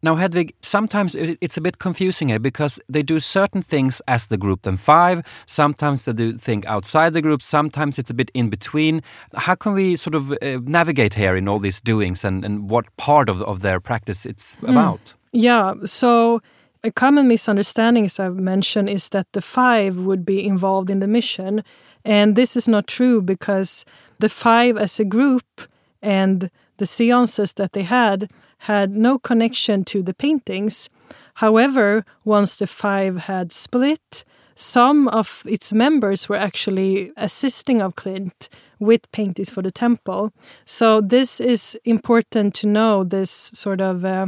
Now, 0.00 0.14
Hedvig, 0.14 0.52
sometimes 0.62 1.16
it's 1.16 1.56
a 1.56 1.60
bit 1.60 1.78
confusing 1.80 2.28
here 2.28 2.38
because 2.38 2.78
they 2.88 3.02
do 3.02 3.18
certain 3.18 3.62
things 3.62 4.00
as 4.06 4.28
the 4.28 4.36
group 4.36 4.62
then 4.62 4.76
five, 4.76 5.22
sometimes 5.46 6.04
they 6.04 6.12
do 6.12 6.38
think 6.38 6.64
outside 6.66 7.14
the 7.14 7.22
group, 7.22 7.42
sometimes 7.42 7.98
it's 7.98 8.10
a 8.10 8.14
bit 8.14 8.30
in 8.32 8.48
between. 8.48 9.02
How 9.34 9.56
can 9.56 9.72
we 9.72 9.96
sort 9.96 10.14
of 10.14 10.30
uh, 10.30 10.60
navigate 10.62 11.14
here 11.14 11.34
in 11.34 11.48
all 11.48 11.58
these 11.58 11.80
doings 11.80 12.24
and, 12.24 12.44
and 12.44 12.70
what 12.70 12.84
part 12.96 13.28
of, 13.28 13.42
of 13.42 13.62
their 13.62 13.80
practice 13.80 14.24
it's 14.24 14.54
mm. 14.56 14.70
about? 14.70 15.14
Yeah, 15.32 15.74
so 15.84 16.40
a 16.84 16.90
common 16.92 17.28
misunderstanding, 17.28 18.04
as 18.04 18.20
I've 18.20 18.36
mentioned, 18.36 18.88
is 18.88 19.08
that 19.10 19.26
the 19.32 19.40
five 19.40 19.98
would 19.98 20.24
be 20.24 20.44
involved 20.44 20.90
in 20.90 21.00
the 21.00 21.06
mission. 21.06 21.64
And 22.04 22.36
this 22.36 22.56
is 22.56 22.68
not 22.68 22.86
true 22.86 23.20
because 23.20 23.84
the 24.18 24.28
five 24.28 24.76
as 24.76 25.00
a 25.00 25.04
group 25.04 25.62
and 26.02 26.50
the 26.76 26.86
seances 26.86 27.52
that 27.54 27.72
they 27.72 27.82
had 27.82 28.30
had 28.58 28.90
no 28.90 29.18
connection 29.18 29.84
to 29.84 30.02
the 30.02 30.14
paintings. 30.14 30.88
However, 31.34 32.04
once 32.24 32.56
the 32.56 32.66
five 32.66 33.24
had 33.24 33.52
split, 33.52 34.24
some 34.54 35.06
of 35.08 35.44
its 35.46 35.72
members 35.72 36.28
were 36.28 36.36
actually 36.36 37.12
assisting 37.16 37.80
af 37.80 37.94
Klint 37.94 38.48
with 38.80 39.10
paintings 39.12 39.50
for 39.50 39.62
the 39.62 39.70
temple. 39.70 40.32
So 40.64 41.00
this 41.00 41.40
is 41.40 41.78
important 41.84 42.54
to 42.54 42.66
know 42.66 43.04
this 43.04 43.30
sort 43.30 43.80
of 43.80 44.04
uh, 44.04 44.26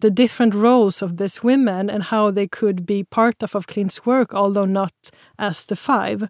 the 0.00 0.10
different 0.10 0.54
roles 0.54 1.02
of 1.02 1.16
these 1.16 1.42
women 1.42 1.88
and 1.90 2.04
how 2.04 2.30
they 2.30 2.46
could 2.46 2.84
be 2.86 3.04
part 3.04 3.42
of, 3.42 3.54
af 3.54 3.66
Klint's 3.66 4.04
work, 4.04 4.34
although 4.34 4.64
not 4.64 4.92
as 5.38 5.66
the 5.66 5.76
five. 5.76 6.28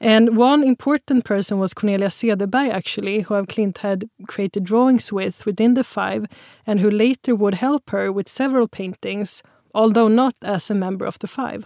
And 0.00 0.36
one 0.36 0.62
important 0.62 1.24
person 1.24 1.58
was 1.58 1.74
Cornelia 1.74 2.08
Cederberg, 2.08 2.70
actually, 2.70 3.20
who 3.22 3.34
af 3.34 3.46
Klint 3.46 3.78
had 3.78 4.08
created 4.26 4.64
drawings 4.64 5.12
with 5.12 5.46
within 5.46 5.74
the 5.74 5.84
five, 5.84 6.26
and 6.66 6.80
who 6.80 6.90
later 6.90 7.34
would 7.34 7.54
help 7.54 7.90
her 7.90 8.12
with 8.12 8.28
several 8.28 8.68
paintings, 8.68 9.42
although 9.74 10.08
not 10.08 10.34
as 10.42 10.70
a 10.70 10.74
member 10.74 11.04
of 11.06 11.18
the 11.18 11.28
five. 11.28 11.64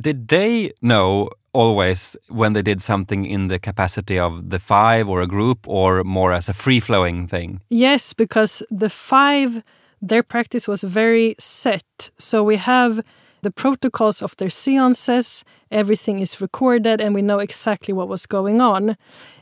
Did 0.00 0.28
they 0.28 0.72
know 0.80 1.28
always 1.52 2.16
when 2.28 2.52
they 2.52 2.62
did 2.62 2.80
something 2.80 3.26
in 3.26 3.48
the 3.48 3.58
capacity 3.58 4.18
of 4.18 4.50
the 4.50 4.58
five 4.58 5.08
or 5.08 5.20
a 5.20 5.26
group 5.26 5.66
or 5.66 6.04
more 6.04 6.32
as 6.32 6.48
a 6.48 6.52
free 6.52 6.80
flowing 6.80 7.26
thing? 7.26 7.60
Yes, 7.68 8.14
because 8.14 8.62
the 8.70 8.88
five 8.88 9.62
their 10.00 10.22
practice 10.22 10.66
was 10.66 10.82
very 10.82 11.34
set. 11.38 12.10
So 12.18 12.42
we 12.42 12.56
have 12.56 13.02
the 13.42 13.50
protocols 13.50 14.22
of 14.22 14.36
their 14.36 14.50
seances, 14.50 15.44
everything 15.70 16.20
is 16.20 16.40
recorded, 16.40 17.00
and 17.00 17.14
we 17.14 17.22
know 17.22 17.38
exactly 17.38 17.94
what 17.94 18.08
was 18.08 18.26
going 18.26 18.60
on. 18.60 18.96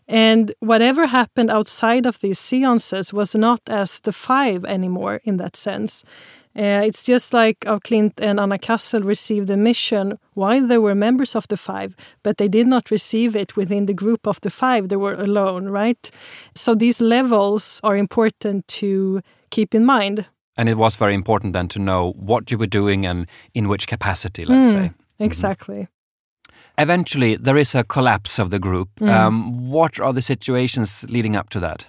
And 0.06 0.52
whatever 0.60 1.06
happened 1.06 1.50
outside 1.50 2.06
of 2.06 2.20
these 2.20 2.38
seances 2.38 3.12
was 3.12 3.34
not 3.34 3.60
as 3.68 4.00
the 4.00 4.12
five 4.12 4.64
anymore 4.64 5.20
in 5.24 5.36
that 5.36 5.56
sense. 5.56 6.04
Uh, 6.56 6.82
it's 6.84 7.04
just 7.04 7.32
like 7.32 7.58
af 7.66 7.80
Klint 7.82 8.14
and 8.18 8.40
Anna 8.40 8.58
Kassel 8.58 9.04
received 9.04 9.50
a 9.50 9.56
mission 9.56 10.18
while 10.34 10.66
they 10.66 10.78
were 10.78 10.94
members 10.94 11.36
of 11.36 11.46
the 11.48 11.56
five, 11.56 11.94
but 12.22 12.38
they 12.38 12.48
did 12.48 12.66
not 12.66 12.90
receive 12.90 13.36
it 13.36 13.54
within 13.54 13.86
the 13.86 13.94
group 13.94 14.26
of 14.26 14.40
the 14.40 14.50
five. 14.50 14.88
They 14.88 14.96
were 14.96 15.14
alone, 15.14 15.68
right? 15.68 16.10
So 16.54 16.74
these 16.74 17.00
levels 17.00 17.80
are 17.84 17.96
important 17.96 18.66
to 18.80 19.20
keep 19.50 19.74
in 19.74 19.84
mind. 19.84 20.26
And 20.58 20.68
it 20.68 20.76
was 20.76 20.96
very 20.96 21.14
important 21.14 21.52
then 21.52 21.68
to 21.68 21.78
know 21.78 22.12
what 22.16 22.50
you 22.50 22.58
were 22.58 22.66
doing 22.66 23.06
and 23.06 23.26
in 23.54 23.68
which 23.68 23.86
capacity, 23.86 24.44
let's 24.44 24.66
mm, 24.66 24.72
say. 24.72 24.78
Mm-hmm. 24.78 25.24
Exactly. 25.24 25.76
Mm 25.76 25.82
-hmm. 25.82 25.98
Eventually, 26.78 27.36
there 27.36 27.60
is 27.60 27.74
a 27.74 27.82
collapse 27.82 28.42
of 28.42 28.50
the 28.50 28.58
group. 28.58 28.88
Mm. 29.00 29.08
Um, 29.08 29.70
what 29.70 30.00
are 30.00 30.12
the 30.12 30.20
situations 30.20 31.04
leading 31.08 31.36
up 31.36 31.48
to 31.50 31.60
that? 31.60 31.86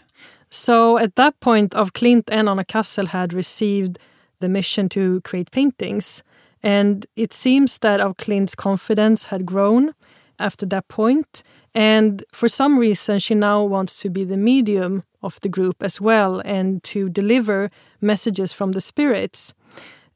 So, 0.49 0.97
at 0.97 1.15
that 1.15 1.39
point, 1.39 1.75
af 1.75 1.91
Klint 1.93 2.31
and 2.31 2.49
Anna 2.49 2.63
Kassel 2.63 3.07
had 3.07 3.33
received 3.33 3.99
the 4.39 4.49
mission 4.49 4.89
to 4.89 5.21
create 5.21 5.51
paintings. 5.51 6.23
And 6.63 7.05
it 7.15 7.33
seems 7.33 7.77
that 7.77 7.99
af 7.99 8.17
Klint's 8.17 8.55
confidence 8.55 9.29
had 9.29 9.45
grown 9.45 9.93
after 10.39 10.65
that 10.67 10.87
point. 10.87 11.43
And 11.73 12.23
for 12.31 12.49
some 12.49 12.79
reason, 12.79 13.19
she 13.19 13.35
now 13.35 13.63
wants 13.63 13.99
to 14.01 14.09
be 14.09 14.23
the 14.23 14.37
medium 14.37 15.03
of 15.21 15.39
the 15.41 15.49
group 15.49 15.83
as 15.83 16.01
well 16.01 16.41
and 16.45 16.81
to 16.83 17.09
deliver 17.09 17.69
messages 18.01 18.53
from 18.53 18.71
the 18.71 18.81
spirits. 18.81 19.53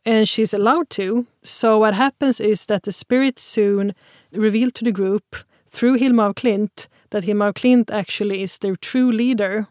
And 0.05 0.27
she's 0.27 0.53
allowed 0.53 0.89
to. 0.91 1.27
So, 1.43 1.79
what 1.79 1.93
happens 1.93 2.39
is 2.39 2.65
that 2.65 2.83
the 2.83 2.91
spirits 2.91 3.41
soon 3.41 3.93
reveal 4.31 4.71
to 4.71 4.83
the 4.83 4.91
group 4.91 5.35
through 5.67 5.95
Hilma 5.95 6.29
af 6.29 6.35
Klint 6.35 6.87
that 7.09 7.23
Hilma 7.23 7.49
af 7.49 7.53
Klint 7.53 7.91
actually 7.91 8.41
is 8.41 8.57
their 8.57 8.75
true 8.75 9.11
leader 9.11 9.67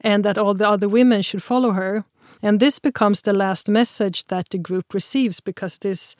and 0.00 0.24
that 0.24 0.38
all 0.38 0.54
the 0.54 0.68
other 0.68 0.88
women 0.88 1.22
should 1.22 1.42
follow 1.42 1.72
her. 1.72 2.04
And 2.42 2.58
this 2.58 2.78
becomes 2.78 3.22
the 3.22 3.32
last 3.32 3.68
message 3.68 4.26
that 4.26 4.48
the 4.50 4.58
group 4.58 4.94
receives 4.94 5.40
because 5.40 5.78
this 5.78 6.16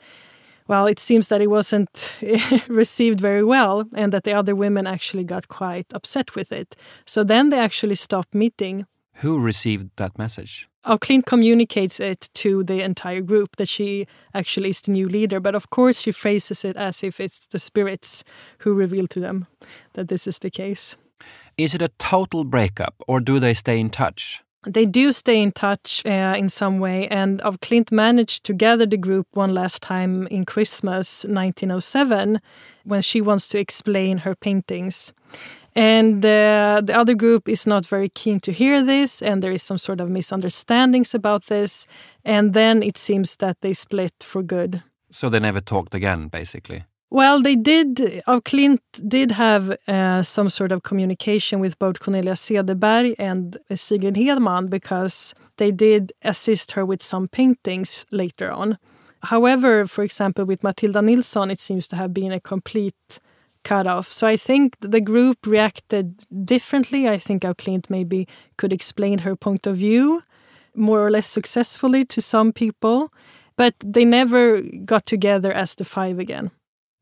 well, 0.71 0.87
it 0.87 0.99
seems 0.99 1.27
that 1.27 1.41
it 1.41 1.49
wasn't 1.49 2.17
received 2.69 3.19
very 3.19 3.43
well 3.43 3.83
and 3.93 4.13
that 4.13 4.23
the 4.23 4.31
other 4.31 4.55
women 4.55 4.87
actually 4.87 5.25
got 5.25 5.49
quite 5.49 5.93
upset 5.93 6.33
with 6.33 6.53
it. 6.53 6.77
So 7.05 7.25
then 7.25 7.49
they 7.49 7.59
actually 7.59 7.95
stopped 7.95 8.33
meeting. 8.33 8.85
Who 9.15 9.37
received 9.37 9.89
that 9.97 10.17
message? 10.17 10.69
Oh, 10.85 10.97
Klint 10.97 11.25
communicates 11.25 11.99
it 11.99 12.29
to 12.35 12.63
the 12.63 12.81
entire 12.83 13.19
group 13.19 13.57
that 13.57 13.67
she 13.67 14.07
actually 14.33 14.69
is 14.69 14.81
the 14.81 14.91
new 14.91 15.09
leader. 15.09 15.41
But 15.41 15.55
of 15.55 15.69
course, 15.69 15.99
she 15.99 16.13
phrases 16.13 16.63
it 16.63 16.77
as 16.77 17.03
if 17.03 17.19
it's 17.19 17.47
the 17.47 17.59
spirits 17.59 18.23
who 18.59 18.73
reveal 18.73 19.07
to 19.07 19.19
them 19.19 19.47
that 19.93 20.07
this 20.07 20.25
is 20.25 20.39
the 20.39 20.49
case. 20.49 20.95
Is 21.57 21.75
it 21.75 21.81
a 21.81 21.91
total 21.99 22.45
breakup 22.45 22.95
or 23.09 23.19
do 23.19 23.39
they 23.39 23.53
stay 23.53 23.77
in 23.77 23.89
touch? 23.89 24.41
They 24.67 24.85
do 24.85 25.11
stay 25.11 25.41
in 25.41 25.51
touch 25.51 26.05
uh, 26.05 26.35
in 26.37 26.47
some 26.47 26.79
way, 26.79 27.07
and 27.07 27.41
af 27.41 27.59
Klint 27.61 27.91
managed 27.91 28.43
to 28.43 28.53
gather 28.53 28.85
the 28.85 28.97
group 28.97 29.27
one 29.33 29.53
last 29.55 29.81
time 29.81 30.27
in 30.27 30.45
Christmas 30.45 31.25
1907 31.25 32.39
when 32.83 33.01
she 33.01 33.21
wants 33.21 33.49
to 33.49 33.57
explain 33.59 34.19
her 34.19 34.35
paintings. 34.35 35.13
And 35.75 36.23
uh, 36.25 36.81
the 36.83 36.93
other 36.95 37.15
group 37.15 37.47
is 37.49 37.65
not 37.65 37.87
very 37.87 38.09
keen 38.09 38.39
to 38.41 38.51
hear 38.51 38.83
this, 38.83 39.21
and 39.21 39.41
there 39.41 39.53
is 39.53 39.63
some 39.63 39.77
sort 39.79 39.99
of 39.99 40.09
misunderstandings 40.09 41.15
about 41.15 41.47
this. 41.47 41.87
And 42.23 42.53
then 42.53 42.83
it 42.83 42.97
seems 42.97 43.37
that 43.37 43.61
they 43.61 43.73
split 43.73 44.13
for 44.19 44.43
good. 44.43 44.83
So 45.09 45.29
they 45.29 45.39
never 45.39 45.61
talked 45.61 45.95
again, 45.95 46.27
basically. 46.27 46.83
Well, 47.13 47.41
they 47.41 47.57
did. 47.57 47.99
Af 48.25 48.45
Klint 48.45 48.79
did 49.05 49.31
have 49.31 49.75
uh, 49.85 50.23
some 50.23 50.47
sort 50.47 50.71
of 50.71 50.83
communication 50.83 51.59
with 51.59 51.77
both 51.77 51.99
Cornelia 51.99 52.35
Cederberg 52.35 53.15
and 53.19 53.57
Sigrid 53.75 54.15
Hedman 54.15 54.69
because 54.69 55.33
they 55.57 55.71
did 55.71 56.13
assist 56.21 56.71
her 56.71 56.85
with 56.85 57.03
some 57.03 57.27
paintings 57.27 58.05
later 58.11 58.49
on. 58.49 58.77
However, 59.23 59.85
for 59.87 60.05
example, 60.05 60.45
with 60.45 60.63
Matilda 60.63 61.01
Nilsson, 61.01 61.51
it 61.51 61.59
seems 61.59 61.85
to 61.87 61.97
have 61.97 62.13
been 62.13 62.31
a 62.31 62.39
complete 62.39 63.19
cut 63.65 63.87
off. 63.87 64.09
So 64.09 64.25
I 64.25 64.37
think 64.37 64.77
the 64.79 65.01
group 65.01 65.45
reacted 65.45 66.23
differently. 66.45 67.09
I 67.09 67.17
think 67.17 67.43
af 67.43 67.57
Klint 67.57 67.89
maybe 67.89 68.25
could 68.55 68.71
explain 68.71 69.19
her 69.19 69.35
point 69.35 69.67
of 69.67 69.75
view 69.75 70.23
more 70.73 71.05
or 71.05 71.11
less 71.11 71.27
successfully 71.27 72.05
to 72.05 72.21
some 72.21 72.53
people, 72.53 73.11
but 73.57 73.73
they 73.83 74.05
never 74.05 74.61
got 74.85 75.05
together 75.05 75.51
as 75.51 75.75
the 75.75 75.83
five 75.83 76.17
again. 76.17 76.51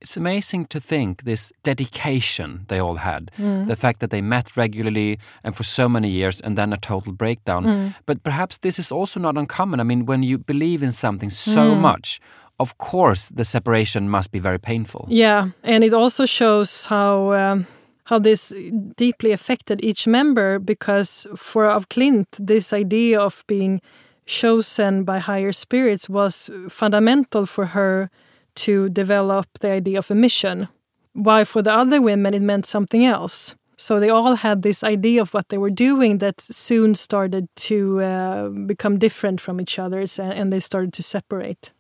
It's 0.02 0.16
amazing 0.18 0.68
to 0.68 0.80
think 0.80 1.24
this 1.24 1.52
dedication 1.64 2.66
they 2.68 2.80
all 2.80 2.96
had, 2.96 3.32
mm. 3.38 3.68
the 3.68 3.76
fact 3.76 4.00
that 4.00 4.12
they 4.12 4.22
met 4.22 4.56
regularly 4.56 5.20
and 5.44 5.54
for 5.54 5.64
so 5.64 5.90
many 5.90 6.10
years 6.10 6.40
and 6.42 6.58
then 6.58 6.74
a 6.74 6.78
total 6.78 7.12
breakdown. 7.12 7.66
Mm. 7.66 7.94
But 8.06 8.24
perhaps 8.24 8.60
this 8.60 8.80
is 8.80 8.92
also 8.92 9.20
not 9.20 9.38
uncommon. 9.38 9.80
I 9.80 9.84
mean, 9.84 10.06
when 10.06 10.24
you 10.24 10.38
believe 10.38 10.82
in 10.82 10.92
something 10.92 11.30
so 11.30 11.76
mm. 11.76 11.82
much, 11.82 12.22
of 12.60 12.78
course 12.78 13.30
the 13.30 13.44
separation 13.44 14.10
must 14.10 14.32
be 14.32 14.40
very 14.40 14.60
painful. 14.60 15.06
Yeah, 15.10 15.50
and 15.64 15.84
it 15.84 15.94
also 15.94 16.26
shows 16.26 16.86
how. 16.86 17.34
Um, 17.34 17.68
how 18.10 18.18
this 18.18 18.52
deeply 18.98 19.32
affected 19.32 19.84
each 19.84 20.08
member 20.08 20.58
because 20.58 21.28
for 21.36 21.66
af 21.66 21.88
Klint, 21.90 22.26
this 22.40 22.74
idea 22.74 23.20
of 23.20 23.44
being 23.46 23.82
chosen 24.26 25.04
by 25.04 25.20
higher 25.20 25.52
spirits 25.52 26.10
was 26.10 26.50
fundamental 26.70 27.46
for 27.46 27.66
her 27.66 28.10
to 28.56 28.90
develop 28.90 29.48
the 29.60 29.70
idea 29.70 30.00
of 30.00 30.12
a 30.12 30.16
mission. 30.16 30.68
While 31.14 31.46
for 31.46 31.62
the 31.62 31.74
other 31.74 32.02
women, 32.02 32.34
it 32.34 32.42
meant 32.42 32.66
something 32.66 33.06
else. 33.06 33.56
So 33.78 34.00
they 34.00 34.10
all 34.10 34.36
had 34.36 34.62
this 34.62 34.84
idea 34.84 35.22
of 35.22 35.34
what 35.34 35.48
they 35.50 35.58
were 35.58 35.70
doing 35.70 36.18
that 36.18 36.42
soon 36.42 36.96
started 36.96 37.48
to 37.68 38.02
uh, 38.02 38.50
become 38.50 39.00
different 39.00 39.40
from 39.40 39.62
each 39.62 39.80
other's 39.80 40.20
and 40.20 40.52
they 40.52 40.60
started 40.60 40.92
to 40.94 41.04
separate. 41.04 41.72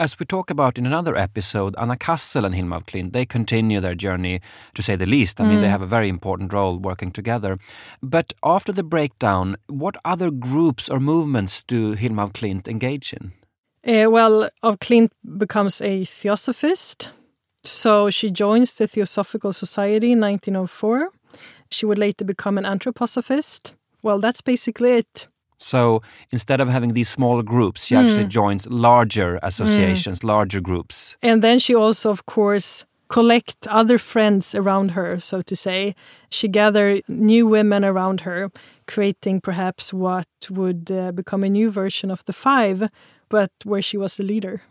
As 0.00 0.18
we 0.18 0.24
talk 0.24 0.48
about 0.48 0.78
in 0.78 0.86
another 0.86 1.16
episode, 1.16 1.74
Anna 1.76 1.96
Kassel 1.96 2.44
and 2.44 2.54
Hilma 2.54 2.80
Klint, 2.82 3.12
they 3.12 3.26
continue 3.26 3.80
their 3.80 3.96
journey, 3.96 4.40
to 4.74 4.80
say 4.80 4.94
the 4.94 5.06
least. 5.06 5.40
I 5.40 5.44
mean, 5.44 5.60
they 5.60 5.66
mm. 5.66 5.70
have 5.70 5.82
a 5.82 5.86
very 5.86 6.08
important 6.08 6.52
role 6.52 6.78
working 6.78 7.10
together. 7.10 7.58
But 8.00 8.32
after 8.44 8.70
the 8.72 8.84
breakdown, 8.84 9.56
what 9.66 9.96
other 10.04 10.30
groups 10.30 10.88
or 10.88 11.00
movements 11.00 11.64
do 11.64 11.94
Hilma 11.94 12.28
Klint 12.32 12.68
engage 12.68 13.12
in? 13.12 13.32
Uh, 13.88 14.10
well, 14.10 14.50
af 14.62 14.78
Klint 14.78 15.10
becomes 15.38 15.80
a 15.80 16.04
theosophist. 16.04 17.12
So 17.64 18.10
she 18.10 18.30
joins 18.30 18.74
the 18.74 18.86
Theosophical 18.86 19.52
Society 19.52 20.12
in 20.12 20.20
1904. 20.20 21.10
She 21.70 21.86
would 21.86 21.98
later 21.98 22.24
become 22.24 22.58
an 22.58 22.64
anthroposophist. 22.64 23.72
Well, 24.02 24.20
that's 24.20 24.42
basically 24.42 24.98
it. 24.98 25.28
So 25.58 26.02
instead 26.30 26.60
of 26.60 26.68
having 26.68 26.92
these 26.94 27.08
smaller 27.08 27.42
groups, 27.42 27.86
she 27.86 27.94
mm. 27.94 28.04
actually 28.04 28.26
joins 28.26 28.66
larger 28.68 29.38
associations, 29.42 30.20
mm. 30.20 30.24
larger 30.24 30.60
groups. 30.60 31.16
And 31.22 31.42
then 31.42 31.58
she 31.58 31.74
also, 31.74 32.10
of 32.10 32.26
course, 32.26 32.84
collect 33.08 33.66
other 33.68 33.98
friends 33.98 34.54
around 34.54 34.90
her, 34.90 35.18
so 35.18 35.42
to 35.42 35.56
say. 35.56 35.94
She 36.30 36.48
gathered 36.48 37.08
new 37.08 37.46
women 37.46 37.84
around 37.84 38.20
her, 38.20 38.50
creating 38.86 39.40
perhaps 39.40 39.92
what 39.92 40.28
would 40.50 40.90
uh, 40.90 41.12
become 41.12 41.44
a 41.44 41.48
new 41.48 41.70
version 41.70 42.10
of 42.10 42.24
the 42.24 42.32
Five, 42.32 42.88
but 43.28 43.50
where 43.64 43.82
she 43.82 43.96
was 43.96 44.16
the 44.16 44.24
leader. 44.24 44.62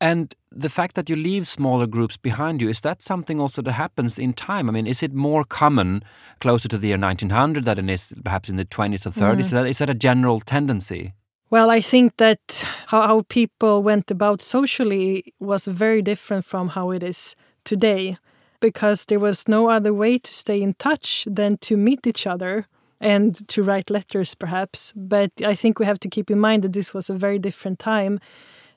And 0.00 0.34
the 0.50 0.70
fact 0.70 0.94
that 0.94 1.10
you 1.10 1.16
leave 1.16 1.46
smaller 1.46 1.86
groups 1.86 2.16
behind 2.16 2.62
you, 2.62 2.68
is 2.68 2.80
that 2.80 3.02
something 3.02 3.38
also 3.38 3.60
that 3.62 3.72
happens 3.72 4.18
in 4.18 4.32
time? 4.32 4.68
I 4.68 4.72
mean, 4.72 4.86
is 4.86 5.02
it 5.02 5.12
more 5.12 5.44
common 5.44 6.02
closer 6.40 6.68
to 6.68 6.78
the 6.78 6.88
year 6.88 6.98
1900 6.98 7.64
than 7.64 7.88
it 7.88 7.92
is 7.92 8.12
perhaps 8.24 8.48
in 8.48 8.56
the 8.56 8.64
20s 8.64 9.06
or 9.06 9.10
30s? 9.10 9.34
Mm. 9.34 9.40
Is, 9.40 9.50
that, 9.50 9.66
is 9.66 9.78
that 9.78 9.90
a 9.90 9.94
general 9.94 10.40
tendency? 10.40 11.12
Well, 11.50 11.68
I 11.68 11.80
think 11.80 12.16
that 12.16 12.64
how, 12.86 13.02
how 13.02 13.22
people 13.28 13.82
went 13.82 14.10
about 14.10 14.40
socially 14.40 15.34
was 15.38 15.66
very 15.66 16.00
different 16.00 16.46
from 16.46 16.68
how 16.68 16.92
it 16.92 17.02
is 17.02 17.34
today 17.64 18.16
because 18.60 19.06
there 19.06 19.18
was 19.18 19.48
no 19.48 19.70
other 19.70 19.92
way 19.92 20.18
to 20.18 20.32
stay 20.32 20.62
in 20.62 20.74
touch 20.74 21.26
than 21.30 21.56
to 21.58 21.76
meet 21.76 22.06
each 22.06 22.26
other 22.26 22.66
and 23.00 23.48
to 23.48 23.62
write 23.62 23.90
letters, 23.90 24.34
perhaps. 24.34 24.92
But 24.94 25.30
I 25.44 25.54
think 25.54 25.78
we 25.78 25.86
have 25.86 26.00
to 26.00 26.08
keep 26.08 26.30
in 26.30 26.38
mind 26.38 26.62
that 26.62 26.74
this 26.74 26.92
was 26.92 27.08
a 27.08 27.14
very 27.14 27.38
different 27.38 27.78
time. 27.78 28.20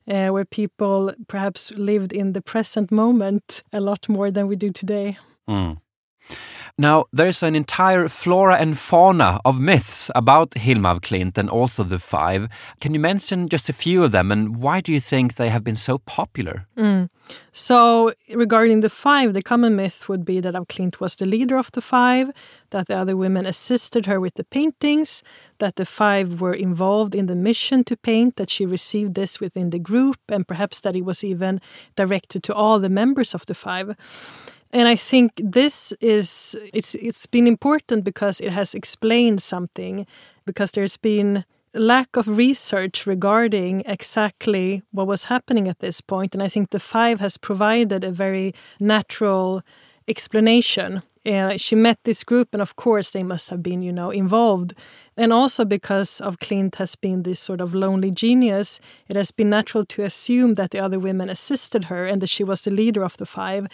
Uh, 0.06 0.28
where 0.28 0.44
people 0.44 1.14
perhaps 1.30 1.72
lived 1.78 2.12
in 2.12 2.34
the 2.34 2.42
present 2.42 2.92
moment 2.92 3.64
a 3.72 3.80
lot 3.80 4.10
more 4.10 4.30
than 4.30 4.50
we 4.50 4.56
do 4.58 4.70
today. 4.70 5.18
Mm. 5.48 5.78
Now, 6.80 7.06
there's 7.14 7.44
an 7.44 7.56
entire 7.56 8.10
flora 8.10 8.56
and 8.56 8.76
fauna 8.76 9.40
of 9.46 9.60
myths 9.60 10.10
about 10.16 10.56
Hilma 10.56 10.96
af 10.96 11.02
Klint 11.02 11.38
and 11.38 11.48
also 11.48 11.84
the 11.84 12.00
Five. 12.00 12.50
Can 12.82 12.96
you 12.96 13.00
mention 13.00 13.48
just 13.48 13.70
a 13.70 13.74
few 13.74 14.04
of 14.04 14.12
them 14.12 14.32
and 14.32 14.58
why 14.58 14.82
do 14.82 14.92
you 14.92 15.00
think 15.00 15.36
they 15.36 15.50
have 15.50 15.64
been 15.64 15.76
so 15.76 16.00
popular? 16.00 16.66
Mm. 16.76 17.10
So, 17.52 18.12
regarding 18.34 18.80
the 18.80 18.90
Five, 18.90 19.36
the 19.36 19.44
common 19.44 19.76
myth 19.76 20.10
would 20.10 20.26
be 20.26 20.40
that 20.40 20.56
af 20.56 20.68
Klint 20.68 21.00
was 21.00 21.16
the 21.16 21.28
leader 21.28 21.58
of 21.58 21.72
the 21.74 21.82
Five, 21.82 22.32
that 22.72 22.88
the 22.88 22.98
other 22.98 23.16
women 23.16 23.46
assisted 23.46 24.08
her 24.08 24.20
with 24.20 24.34
the 24.34 24.44
paintings, 24.44 25.22
that 25.60 25.76
the 25.76 25.86
Five 25.86 26.42
were 26.42 26.56
involved 26.56 27.14
in 27.14 27.28
the 27.28 27.36
mission 27.36 27.84
to 27.84 27.96
paint, 27.96 28.36
that 28.38 28.50
she 28.50 28.66
received 28.66 29.14
this 29.14 29.40
within 29.40 29.70
the 29.70 29.80
group, 29.80 30.18
and 30.28 30.48
perhaps 30.48 30.80
that 30.82 30.96
it 30.96 31.06
was 31.06 31.24
even 31.24 31.62
directed 31.96 32.42
to 32.44 32.54
all 32.56 32.80
the 32.80 32.90
members 32.90 33.36
of 33.36 33.46
the 33.46 33.54
Five 33.54 33.96
and 34.74 34.88
I 34.88 34.96
think 34.96 35.32
this 35.36 35.94
is 36.02 36.58
it's 36.74 36.96
it's 36.96 37.28
been 37.28 37.48
important 37.48 38.04
because 38.04 38.42
it 38.42 38.52
has 38.52 38.74
explained 38.74 39.42
something 39.42 40.06
because 40.46 40.72
there's 40.72 40.98
been 40.98 41.46
lack 41.76 42.18
of 42.18 42.28
research 42.28 43.08
regarding 43.08 43.84
exactly 43.86 44.82
what 44.92 45.08
was 45.08 45.26
happening 45.26 45.68
at 45.68 45.80
this 45.80 46.02
point. 46.02 46.36
And 46.36 46.44
I 46.44 46.48
think 46.48 46.70
the 46.70 46.80
5 46.80 47.20
has 47.20 47.38
provided 47.38 48.04
a 48.04 48.12
very 48.12 48.54
natural 48.80 49.64
explanation. 50.08 51.02
Uh, 51.26 51.58
she 51.58 51.76
met 51.76 51.98
this 52.04 52.24
group 52.24 52.50
and 52.54 52.62
of 52.62 52.76
course 52.76 53.12
they 53.12 53.24
must 53.24 53.50
have 53.50 53.64
been 53.64 53.82
you 53.82 53.94
know 53.94 54.10
involved. 54.12 54.74
And 55.16 55.32
also 55.32 55.66
because 55.66 56.22
af 56.22 56.38
Klint 56.38 56.76
has 56.76 56.96
been 56.96 57.24
this 57.24 57.40
sort 57.40 57.62
of 57.62 57.74
lonely 57.74 58.12
genius 58.12 58.80
it 59.08 59.16
has 59.16 59.32
been 59.32 59.50
natural 59.50 59.86
to 59.86 60.04
assume 60.04 60.56
that 60.56 60.72
the 60.72 60.80
other 60.80 61.00
women 61.00 61.30
assisted 61.30 61.86
her 61.86 62.06
and 62.06 62.22
that 62.22 62.30
she 62.30 62.44
was 62.44 62.62
the 62.62 62.72
leader 62.72 63.04
of 63.04 63.18
the 63.18 63.26
five 63.26 63.68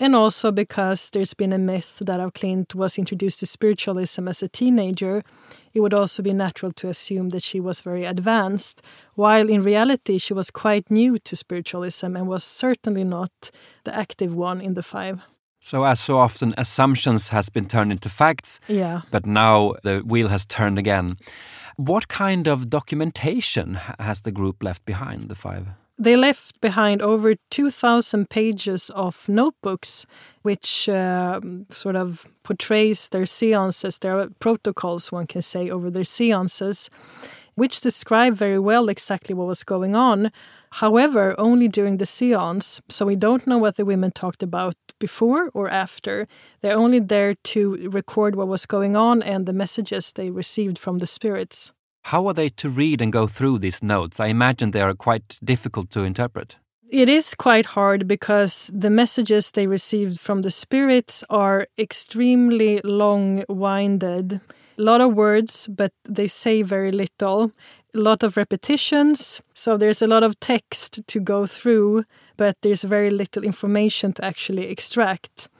and 0.00 0.14
also 0.14 0.52
because 0.52 1.10
there's 1.10 1.34
been 1.34 1.52
a 1.52 1.58
myth 1.58 1.98
that 2.00 2.20
af 2.20 2.32
Klint 2.32 2.74
was 2.74 2.98
introduced 2.98 3.40
to 3.40 3.46
spiritualism 3.46 4.28
as 4.28 4.42
a 4.42 4.48
teenager, 4.48 5.22
it 5.74 5.80
would 5.80 5.94
also 5.94 6.22
be 6.22 6.32
natural 6.32 6.72
to 6.72 6.88
assume 6.88 7.30
that 7.30 7.42
she 7.42 7.60
was 7.60 7.80
very 7.80 8.04
advanced, 8.04 8.82
while 9.14 9.48
in 9.48 9.62
reality 9.62 10.18
she 10.18 10.34
was 10.34 10.50
quite 10.50 10.90
new 10.90 11.18
to 11.18 11.36
spiritualism 11.36 12.16
and 12.16 12.28
was 12.28 12.44
certainly 12.44 13.04
not 13.04 13.50
the 13.84 13.94
active 13.94 14.34
one 14.34 14.60
in 14.60 14.74
the 14.74 14.82
five. 14.82 15.24
So, 15.60 15.84
as 15.84 15.98
so 15.98 16.18
often, 16.18 16.54
assumptions 16.56 17.30
has 17.30 17.48
been 17.48 17.66
turned 17.66 17.90
into 17.90 18.08
facts. 18.08 18.60
Yeah. 18.68 19.02
But 19.10 19.26
now 19.26 19.74
the 19.82 19.98
wheel 20.00 20.28
has 20.28 20.46
turned 20.46 20.78
again. 20.78 21.16
What 21.76 22.08
kind 22.08 22.46
of 22.46 22.70
documentation 22.70 23.78
has 23.98 24.22
the 24.22 24.32
group 24.32 24.62
left 24.62 24.84
behind, 24.84 25.28
the 25.28 25.34
five? 25.34 25.66
They 26.00 26.16
left 26.16 26.60
behind 26.60 27.02
over 27.02 27.34
2,000 27.50 28.30
pages 28.30 28.88
of 28.90 29.28
notebooks, 29.28 30.06
which 30.42 30.88
uh, 30.88 31.40
sort 31.70 31.96
of 31.96 32.24
portrays 32.44 33.08
their 33.08 33.26
seances, 33.26 33.98
their 33.98 34.28
protocols, 34.38 35.10
one 35.10 35.26
can 35.26 35.42
say, 35.42 35.68
over 35.68 35.90
their 35.90 36.04
seances, 36.04 36.88
which 37.56 37.80
describe 37.80 38.34
very 38.34 38.60
well 38.60 38.88
exactly 38.88 39.34
what 39.34 39.48
was 39.48 39.64
going 39.64 39.96
on. 39.96 40.30
However, 40.70 41.34
only 41.36 41.66
during 41.66 41.96
the 41.96 42.06
seance, 42.06 42.80
so 42.88 43.04
we 43.04 43.16
don't 43.16 43.44
know 43.48 43.58
what 43.58 43.76
the 43.76 43.84
women 43.84 44.12
talked 44.12 44.44
about 44.44 44.76
before 45.00 45.50
or 45.52 45.68
after. 45.68 46.28
They're 46.60 46.78
only 46.78 47.00
there 47.00 47.34
to 47.34 47.90
record 47.90 48.36
what 48.36 48.46
was 48.46 48.66
going 48.66 48.94
on 48.94 49.20
and 49.20 49.46
the 49.46 49.52
messages 49.52 50.12
they 50.12 50.30
received 50.30 50.78
from 50.78 50.98
the 50.98 51.06
spirits. 51.06 51.72
How 52.08 52.26
are 52.26 52.32
they 52.32 52.48
to 52.48 52.70
read 52.70 53.02
and 53.02 53.12
go 53.12 53.26
through 53.26 53.58
these 53.58 53.82
notes? 53.82 54.18
I 54.18 54.28
imagine 54.28 54.70
they 54.70 54.80
are 54.80 54.94
quite 54.94 55.38
difficult 55.44 55.90
to 55.90 56.04
interpret. 56.04 56.56
It 56.90 57.06
is 57.06 57.34
quite 57.34 57.66
hard 57.66 58.08
because 58.08 58.70
the 58.72 58.88
messages 58.88 59.50
they 59.50 59.66
received 59.66 60.18
from 60.18 60.40
the 60.40 60.50
spirits 60.50 61.22
are 61.28 61.66
extremely 61.76 62.80
long 62.82 63.44
winded. 63.46 64.40
A 64.78 64.82
lot 64.82 65.02
of 65.02 65.12
words, 65.12 65.68
but 65.68 65.92
they 66.08 66.28
say 66.28 66.62
very 66.62 66.92
little. 66.92 67.52
A 67.94 67.98
lot 67.98 68.22
of 68.22 68.38
repetitions. 68.38 69.42
So 69.52 69.76
there's 69.76 70.00
a 70.00 70.06
lot 70.06 70.22
of 70.22 70.40
text 70.40 71.06
to 71.08 71.20
go 71.20 71.44
through, 71.44 72.04
but 72.38 72.56
there's 72.62 72.84
very 72.84 73.10
little 73.10 73.44
information 73.44 74.14
to 74.14 74.24
actually 74.24 74.68
extract. 74.68 75.50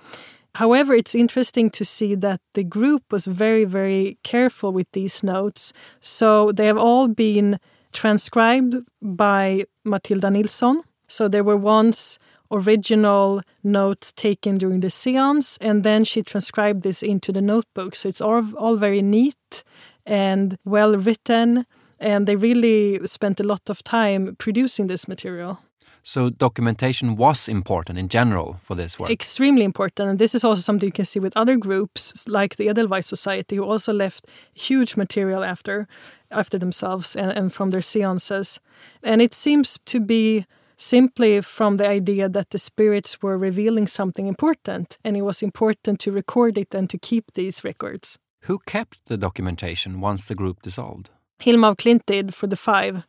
However, 0.59 0.93
it's 0.93 1.15
interesting 1.15 1.71
to 1.71 1.85
see 1.85 2.17
that 2.17 2.41
the 2.55 2.65
group 2.65 3.13
was 3.13 3.29
very, 3.29 3.65
very 3.65 4.19
careful 4.25 4.73
with 4.73 4.91
these 4.91 5.23
notes. 5.23 5.73
So 6.01 6.51
they 6.51 6.67
have 6.67 6.77
all 6.77 7.07
been 7.07 7.61
transcribed 7.93 8.75
by 9.01 9.67
Matilda 9.85 10.31
Nilsson. 10.31 10.83
So 11.07 11.29
there 11.29 11.45
were 11.45 11.57
once 11.57 12.19
original 12.51 13.43
notes 13.63 14.11
taken 14.11 14.59
during 14.59 14.81
the 14.81 14.91
seance, 14.91 15.59
and 15.59 15.85
then 15.85 16.03
she 16.03 16.25
transcribed 16.25 16.83
this 16.83 17.05
into 17.05 17.31
the 17.31 17.41
notebook. 17.41 17.95
So 17.95 18.09
it's 18.09 18.21
all, 18.21 18.43
all 18.57 18.75
very 18.75 19.01
neat 19.01 19.63
and 20.05 20.59
well 20.65 20.97
written, 20.97 21.67
and 22.01 22.27
they 22.27 22.35
really 22.35 23.07
spent 23.07 23.39
a 23.39 23.45
lot 23.45 23.71
of 23.71 23.85
time 23.85 24.35
producing 24.41 24.89
this 24.89 25.07
material. 25.07 25.61
So 26.09 26.31
documentation 26.31 27.17
was 27.17 27.49
important 27.49 27.99
in 27.99 28.09
general 28.09 28.57
for 28.63 28.75
this 28.75 28.99
work. 28.99 29.11
Extremely 29.11 29.63
important, 29.63 30.09
and 30.09 30.19
this 30.19 30.35
is 30.35 30.43
also 30.43 30.63
something 30.63 30.87
you 30.87 30.93
can 30.93 31.05
see 31.05 31.21
with 31.21 31.37
other 31.37 31.59
groups 31.59 32.27
like 32.27 32.57
the 32.57 32.71
Edelweiss 32.71 33.07
Society, 33.07 33.57
who 33.57 33.63
also 33.63 33.93
left 33.93 34.27
huge 34.55 34.97
material 34.97 35.45
after 35.45 35.87
after 36.31 36.59
themselves 36.59 37.15
and, 37.15 37.31
and 37.33 37.53
from 37.53 37.73
their 37.73 37.83
seances. 37.83 38.59
And 39.03 39.21
it 39.21 39.35
seems 39.35 39.79
to 39.85 40.01
be 40.01 40.47
simply 40.79 41.43
from 41.43 41.77
the 41.77 41.87
idea 41.87 42.31
that 42.31 42.51
the 42.51 42.59
spirits 42.59 43.21
were 43.21 43.37
revealing 43.37 43.87
something 43.87 44.29
important, 44.29 44.97
and 45.05 45.15
it 45.15 45.23
was 45.23 45.43
important 45.43 46.01
to 46.01 46.11
record 46.11 46.57
it 46.57 46.75
and 46.75 46.89
to 46.89 46.97
keep 46.97 47.33
these 47.35 47.63
records. 47.65 48.19
Who 48.47 48.61
kept 48.61 48.99
the 49.09 49.19
documentation 49.19 50.01
once 50.01 50.27
the 50.27 50.35
group 50.35 50.63
dissolved? 50.63 51.11
Hilma 51.41 51.69
af 51.69 51.77
Klint 51.77 52.07
did 52.07 52.35
for 52.35 52.47
the 52.47 52.57
five, 52.57 53.05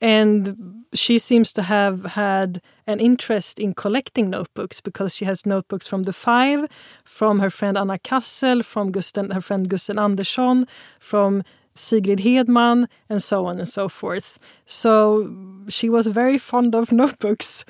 and 0.00 0.84
she 0.94 1.18
seems 1.18 1.52
to 1.52 1.62
have 1.62 2.04
had 2.12 2.60
an 2.86 3.00
interest 3.00 3.58
in 3.58 3.74
collecting 3.74 4.30
notebooks 4.30 4.80
because 4.80 5.14
she 5.14 5.24
has 5.24 5.46
notebooks 5.46 5.86
from 5.86 6.02
the 6.04 6.12
five, 6.12 6.66
from 7.04 7.40
her 7.40 7.50
friend 7.50 7.78
Anna 7.78 7.98
Cassel, 7.98 8.62
from 8.62 8.92
Gusten, 8.92 9.32
her 9.32 9.40
friend 9.40 9.68
Gusten 9.68 9.98
Andersson, 9.98 10.66
from 11.00 11.42
Sigrid 11.74 12.20
Hedman, 12.20 12.86
and 13.08 13.22
so 13.22 13.46
on 13.46 13.58
and 13.58 13.68
so 13.68 13.88
forth. 13.88 14.38
So 14.66 15.32
she 15.68 15.88
was 15.88 16.06
very 16.06 16.38
fond 16.38 16.74
of 16.74 16.92
notebooks. 17.02 17.64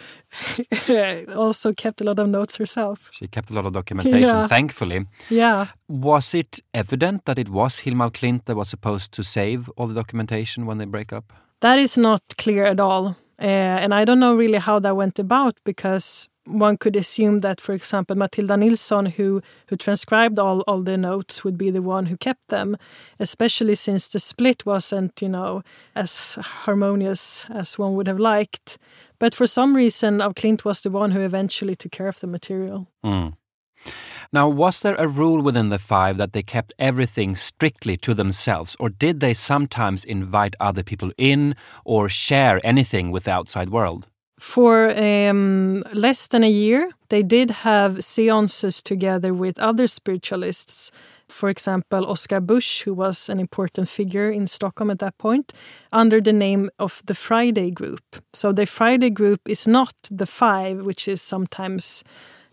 also 1.37 1.73
kept 1.73 2.01
a 2.01 2.05
lot 2.05 2.19
of 2.19 2.29
notes 2.29 2.57
herself. 2.57 3.11
She 3.13 3.27
kept 3.29 3.51
a 3.51 3.55
lot 3.55 3.67
of 3.67 3.73
documentation, 3.73 4.21
yeah. 4.21 4.47
thankfully. 4.47 5.07
Yeah. 5.31 5.67
Was 5.89 6.35
it 6.35 6.61
evident 6.73 7.25
that 7.25 7.39
it 7.39 7.49
was 7.49 7.81
Hilma 7.81 8.11
Klint 8.11 8.45
that 8.47 8.57
was 8.57 8.69
supposed 8.69 9.13
to 9.13 9.23
save 9.23 9.69
all 9.77 9.87
the 9.87 9.95
documentation 9.95 10.67
when 10.67 10.79
they 10.79 10.87
break 10.87 11.13
up? 11.13 11.33
That 11.61 11.79
is 11.79 11.97
not 11.97 12.23
clear 12.39 12.65
at 12.65 12.81
all. 12.81 13.17
Uh, 13.41 13.81
and 13.83 13.93
I 13.93 14.05
don't 14.05 14.21
know 14.21 14.35
really 14.35 14.59
how 14.59 14.79
that 14.79 14.97
went 14.97 15.19
about 15.19 15.59
because 15.65 16.29
one 16.45 16.77
could 16.77 16.97
assume 16.97 17.41
that, 17.41 17.61
for 17.61 17.73
example, 17.73 18.17
Matilda 18.17 18.57
Nilsson, 18.57 19.07
who 19.07 19.43
who 19.69 19.77
transcribed 19.77 20.39
all, 20.39 20.61
all 20.63 20.83
the 20.83 20.97
notes, 20.97 21.45
would 21.45 21.57
be 21.57 21.71
the 21.71 21.83
one 21.83 22.07
who 22.07 22.17
kept 22.17 22.49
them, 22.49 22.77
especially 23.19 23.75
since 23.75 24.09
the 24.09 24.19
split 24.19 24.67
wasn't, 24.67 25.23
you 25.23 25.29
know, 25.29 25.63
as 25.95 26.35
harmonious 26.65 27.47
as 27.51 27.79
one 27.79 27.95
would 27.95 28.09
have 28.09 28.19
liked. 28.19 28.79
But 29.19 29.35
for 29.35 29.47
some 29.47 29.77
reason, 29.77 30.21
af 30.21 30.35
Klint 30.35 30.65
was 30.65 30.81
the 30.81 30.91
one 30.91 31.13
who 31.13 31.21
eventually 31.21 31.77
took 31.77 31.93
care 31.93 32.09
of 32.09 32.21
the 32.21 32.27
material. 32.27 32.89
Mm. 33.05 33.35
Now, 34.33 34.49
was 34.49 34.81
there 34.81 34.95
a 34.95 35.07
rule 35.07 35.43
within 35.43 35.69
the 35.69 35.79
five 35.79 36.17
that 36.17 36.33
they 36.33 36.43
kept 36.43 36.73
everything 36.79 37.37
strictly 37.37 37.97
to 37.99 38.15
themselves, 38.15 38.77
or 38.81 38.89
did 38.89 39.21
they 39.21 39.35
sometimes 39.35 40.05
invite 40.05 40.57
other 40.59 40.83
people 40.83 41.13
in 41.19 41.55
or 41.85 42.09
share 42.09 42.59
anything 42.65 43.11
with 43.11 43.25
the 43.25 43.33
outside 43.33 43.69
world? 43.69 44.09
For 44.43 44.91
um, 44.99 45.85
less 45.95 46.27
than 46.27 46.43
a 46.43 46.51
year, 46.51 46.91
they 47.11 47.23
did 47.23 47.51
have 47.63 48.03
seances 48.03 48.83
together 48.83 49.33
with 49.33 49.57
other 49.61 49.87
spiritualists. 49.87 50.91
For 51.29 51.49
example, 51.49 52.05
Oscar 52.11 52.41
Busch, 52.41 52.83
who 52.83 52.93
was 52.93 53.29
an 53.29 53.39
important 53.39 53.89
figure 53.89 54.33
in 54.33 54.49
Stockholm 54.49 54.91
at 54.91 54.99
that 54.99 55.17
point, 55.17 55.53
under 55.93 56.21
the 56.21 56.33
name 56.33 56.71
of 56.81 57.03
the 57.07 57.15
Friday 57.15 57.71
Group. 57.71 58.03
So 58.33 58.53
the 58.53 58.67
Friday 58.67 59.11
Group 59.11 59.41
is 59.49 59.69
not 59.69 59.95
the 60.11 60.27
five, 60.27 60.85
which 60.85 61.07
is 61.07 61.23
sometimes 61.23 62.03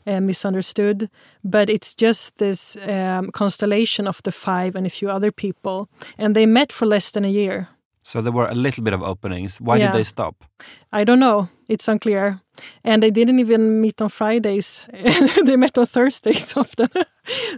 uh, 0.06 0.21
misunderstood, 0.21 1.10
but 1.43 1.69
it's 1.69 1.95
just 1.95 2.38
this 2.38 2.78
um, 2.88 3.32
constellation 3.32 4.08
of 4.08 4.21
the 4.23 4.32
five 4.32 4.75
and 4.75 4.86
a 4.86 4.91
few 4.91 5.10
other 5.10 5.32
people. 5.32 5.89
And 6.19 6.36
they 6.36 6.45
met 6.45 6.71
for 6.71 6.86
less 6.86 7.10
than 7.10 7.25
a 7.25 7.32
year. 7.32 7.67
So 8.04 8.21
there 8.21 8.32
were 8.32 8.47
a 8.47 8.56
little 8.56 8.84
bit 8.84 8.93
of 8.93 9.02
openings. 9.02 9.60
Why 9.60 9.78
yeah. 9.78 9.88
did 9.88 9.97
they 9.97 10.04
stop? 10.04 10.36
I 10.93 11.04
don't 11.04 11.19
know. 11.19 11.49
It's 11.69 11.88
unclear. 11.88 12.41
And 12.84 13.01
they 13.01 13.12
didn't 13.12 13.39
even 13.39 13.79
meet 13.79 14.01
on 14.01 14.10
Fridays. 14.10 14.89
they 15.45 15.55
met 15.55 15.77
on 15.77 15.86
Thursdays 15.86 16.58
often. 16.58 16.89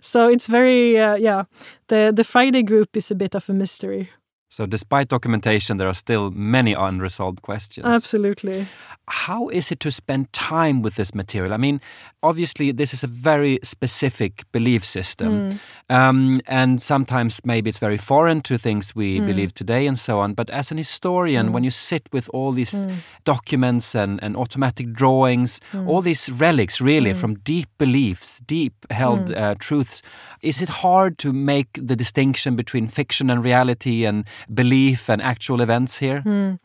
so 0.01 0.27
it's 0.27 0.47
very 0.47 0.99
uh, 0.99 1.15
yeah. 1.15 1.45
The 1.87 2.11
the 2.15 2.23
Friday 2.23 2.63
group 2.63 2.95
is 2.97 3.11
a 3.11 3.15
bit 3.15 3.35
of 3.35 3.49
a 3.49 3.53
mystery. 3.53 4.09
So, 4.51 4.65
despite 4.65 5.07
documentation, 5.07 5.77
there 5.77 5.87
are 5.87 5.93
still 5.93 6.29
many 6.29 6.73
unresolved 6.73 7.41
questions. 7.41 7.87
Absolutely. 7.87 8.67
How 9.07 9.47
is 9.47 9.71
it 9.71 9.79
to 9.79 9.91
spend 9.91 10.33
time 10.33 10.81
with 10.81 10.95
this 10.95 11.15
material? 11.15 11.53
I 11.53 11.57
mean, 11.57 11.79
obviously, 12.21 12.73
this 12.73 12.93
is 12.93 13.01
a 13.01 13.07
very 13.07 13.59
specific 13.63 14.43
belief 14.51 14.83
system. 14.83 15.51
Mm. 15.51 15.59
Um, 15.89 16.41
and 16.47 16.81
sometimes 16.81 17.39
maybe 17.45 17.69
it's 17.69 17.79
very 17.79 17.97
foreign 17.97 18.41
to 18.41 18.57
things 18.57 18.93
we 18.93 19.21
mm. 19.21 19.25
believe 19.25 19.53
today 19.53 19.87
and 19.87 19.97
so 19.97 20.19
on. 20.19 20.33
But 20.33 20.49
as 20.49 20.69
an 20.69 20.77
historian, 20.77 21.47
mm. 21.47 21.51
when 21.53 21.63
you 21.63 21.71
sit 21.71 22.09
with 22.11 22.29
all 22.33 22.51
these 22.51 22.83
hmm. 22.83 22.95
documents 23.23 23.95
and, 23.95 24.21
and 24.21 24.35
automatic 24.35 24.91
drawings, 24.91 25.61
hmm. 25.71 25.87
all 25.87 26.01
these 26.01 26.29
relics 26.29 26.81
really 26.81 27.11
hmm. 27.11 27.17
from 27.17 27.35
deep 27.35 27.69
beliefs, 27.77 28.39
deep 28.45 28.73
held 28.91 29.33
uh, 29.33 29.55
truths, 29.59 30.01
is 30.41 30.61
it 30.61 30.69
hard 30.69 31.17
to 31.19 31.31
make 31.31 31.69
the 31.73 31.95
distinction 31.95 32.57
between 32.57 32.87
fiction 32.87 33.29
and 33.29 33.43
reality 33.43 34.05
and 34.05 34.25
belief 34.53 35.09
and 35.09 35.21
actual 35.21 35.61
events 35.61 35.99
here? 35.99 36.21
Mm. 36.25 36.59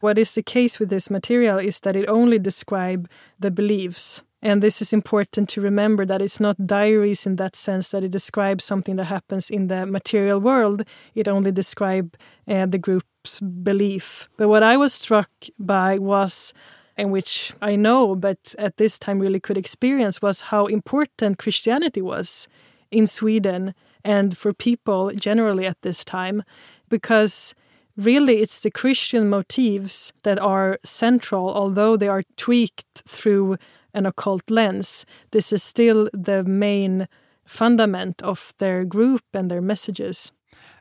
What 0.00 0.18
is 0.18 0.34
the 0.34 0.42
case 0.42 0.78
with 0.78 0.90
this 0.90 1.08
material 1.08 1.58
is 1.58 1.80
that 1.80 1.96
it 1.96 2.06
only 2.08 2.38
describe 2.38 3.08
the 3.40 3.50
beliefs. 3.50 4.20
And 4.42 4.62
this 4.62 4.82
is 4.82 4.92
important 4.92 5.48
to 5.48 5.62
remember 5.62 6.04
that 6.04 6.20
it's 6.20 6.38
not 6.38 6.66
diaries 6.66 7.24
in 7.24 7.36
that 7.36 7.56
sense 7.56 7.88
that 7.88 8.04
it 8.04 8.10
describes 8.12 8.64
something 8.64 8.96
that 8.96 9.06
happens 9.06 9.48
in 9.48 9.68
the 9.68 9.86
material 9.86 10.38
world. 10.38 10.82
It 11.14 11.26
only 11.26 11.50
describes 11.50 12.18
uh, 12.46 12.66
the 12.66 12.76
group's 12.76 13.40
belief. 13.40 14.28
But 14.36 14.48
what 14.48 14.62
I 14.62 14.76
was 14.76 14.92
struck 14.92 15.30
by 15.58 15.96
was, 15.96 16.52
and 16.98 17.10
which 17.10 17.54
I 17.62 17.74
know, 17.74 18.14
but 18.14 18.54
at 18.58 18.76
this 18.76 18.98
time 18.98 19.20
really 19.20 19.40
could 19.40 19.56
experience, 19.56 20.20
was 20.20 20.42
how 20.52 20.66
important 20.66 21.38
Christianity 21.38 22.02
was 22.02 22.46
in 22.90 23.06
Sweden 23.06 23.74
and 24.04 24.36
for 24.36 24.52
people 24.52 25.10
generally 25.12 25.66
at 25.66 25.80
this 25.80 26.04
time 26.04 26.42
because 26.88 27.54
really 27.96 28.40
it's 28.40 28.60
the 28.60 28.70
Christian 28.70 29.28
motifs 29.28 30.12
that 30.22 30.38
are 30.38 30.78
central, 30.84 31.50
although 31.50 31.96
they 31.96 32.08
are 32.08 32.22
tweaked 32.36 33.02
through 33.06 33.56
an 33.92 34.06
occult 34.06 34.50
lens. 34.50 35.06
This 35.30 35.52
is 35.52 35.62
still 35.62 36.08
the 36.12 36.42
main 36.44 37.06
fundament 37.44 38.22
of 38.22 38.52
their 38.58 38.84
group 38.84 39.22
and 39.32 39.50
their 39.50 39.60
messages. 39.60 40.32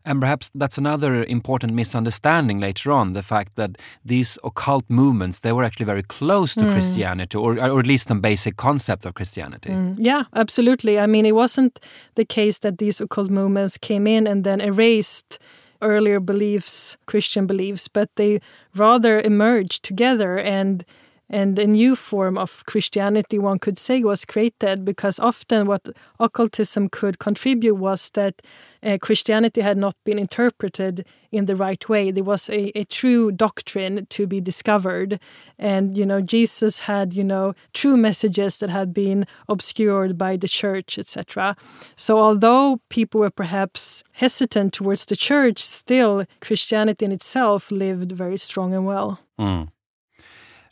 And 0.06 0.20
perhaps 0.20 0.52
that's 0.54 0.78
another 0.78 1.24
important 1.24 1.74
misunderstanding 1.74 2.60
later 2.60 2.92
on 2.92 3.13
the 3.13 3.24
fact 3.24 3.56
that 3.56 3.78
these 4.04 4.38
occult 4.44 4.84
movements 4.89 5.39
they 5.39 5.54
were 5.54 5.63
actually 5.63 5.86
very 5.86 6.04
close 6.04 6.54
to 6.56 6.62
mm. 6.62 6.72
Christianity 6.72 7.38
or, 7.38 7.54
or 7.58 7.80
at 7.80 7.88
least 7.88 8.08
some 8.08 8.20
basic 8.20 8.58
concept 8.58 9.06
of 9.06 9.13
Christianity. 9.13 9.70
Mm. 9.70 9.96
Yeah, 9.98 10.24
absolutely. 10.36 11.00
I 11.00 11.08
mean, 11.08 11.26
it 11.26 11.36
wasn't 11.36 11.80
the 12.16 12.26
case 12.26 12.60
that 12.60 12.80
these 12.80 13.00
occult 13.00 13.30
movements 13.30 13.78
came 13.78 14.06
in 14.06 14.28
and 14.28 14.44
then 14.44 14.60
erased 14.60 15.39
earlier 15.84 16.19
beliefs, 16.19 16.98
Christian 17.06 17.46
beliefs, 17.48 17.88
but 17.88 18.10
they 18.15 18.39
rather 18.76 19.19
emerged 19.19 19.84
together 19.84 20.38
and 20.39 20.84
and 21.30 21.58
a 21.58 21.65
new 21.65 21.96
form 21.96 22.38
of 22.38 22.63
Christianity, 22.65 23.39
one 23.39 23.58
could 23.58 23.80
say, 23.80 24.04
was 24.04 24.24
created 24.26 24.86
because 24.86 25.17
often 25.19 25.65
what 25.65 25.88
occultism 26.19 26.89
could 26.89 27.17
contribute 27.17 27.76
was 27.76 28.12
that 28.12 28.41
uh, 28.84 28.98
Christianity 29.02 29.62
had 29.62 29.78
not 29.78 29.96
been 30.04 30.19
interpreted 30.19 31.06
in 31.32 31.46
the 31.46 31.56
right 31.56 31.88
way. 31.89 32.12
There 32.12 32.24
was 32.24 32.50
a, 32.50 32.78
a 32.78 32.84
true 32.84 33.32
doctrine 33.32 34.06
to 34.10 34.28
be 34.28 34.39
discovered. 34.39 35.19
And, 35.58 35.98
you 35.98 36.06
know, 36.06 36.22
Jesus 36.22 36.80
had, 36.80 37.13
you 37.13 37.24
know, 37.24 37.54
true 37.74 37.98
messages 37.98 38.58
that 38.58 38.69
had 38.69 38.93
been 38.93 39.26
obscured 39.50 40.17
by 40.17 40.38
the 40.38 40.48
church, 40.48 41.00
etc. 41.00 41.56
So, 41.96 42.19
although 42.19 42.82
people 42.89 43.22
were 43.22 43.32
perhaps 43.32 44.04
hesitant 44.13 44.74
towards 44.74 45.06
the 45.06 45.15
church, 45.15 45.60
still 45.60 46.26
Christianity 46.41 47.06
in 47.06 47.12
itself 47.12 47.72
lived 47.72 48.12
very 48.12 48.38
strong 48.38 48.74
and 48.74 48.86
well. 48.86 49.19
Mm. 49.39 49.69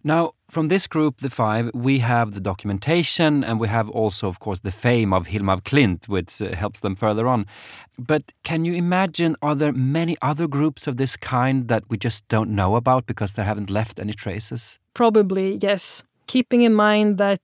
Now, 0.04 0.32
from 0.50 0.68
this 0.68 0.88
group, 0.88 1.22
the 1.22 1.30
five, 1.30 1.70
we 1.74 2.00
have 2.00 2.34
the 2.34 2.40
documentation 2.40 3.44
and 3.44 3.60
we 3.60 3.67
have 3.67 3.90
also, 3.90 4.28
of 4.28 4.40
course, 4.40 4.62
the 4.62 4.71
fame 4.71 5.13
of 5.13 5.28
Hilma 5.28 5.54
af 5.54 5.63
Klint, 5.63 6.08
which 6.08 6.42
uh, 6.42 6.56
helps 6.56 6.80
them 6.80 6.96
further 6.96 7.28
on. 7.28 7.46
But 7.98 8.32
can 8.44 8.65
you 8.65 8.73
imagine, 8.73 9.36
are 9.42 9.56
there 9.56 9.71
many 9.71 10.17
other 10.21 10.48
groups 10.48 10.88
of 10.88 10.98
this 10.98 11.15
kind 11.17 11.67
that 11.67 11.84
we 11.90 11.98
just 11.98 12.28
don't 12.28 12.50
know 12.50 12.75
about 12.75 13.06
because 13.06 13.34
they 13.34 13.44
haven't 13.44 13.69
left 13.69 14.00
any 14.00 14.13
traces? 14.13 14.80
Probably, 14.94 15.60
yes. 15.62 16.04
Keeping 16.28 16.62
in 16.62 16.73
mind 16.73 17.17
that 17.17 17.42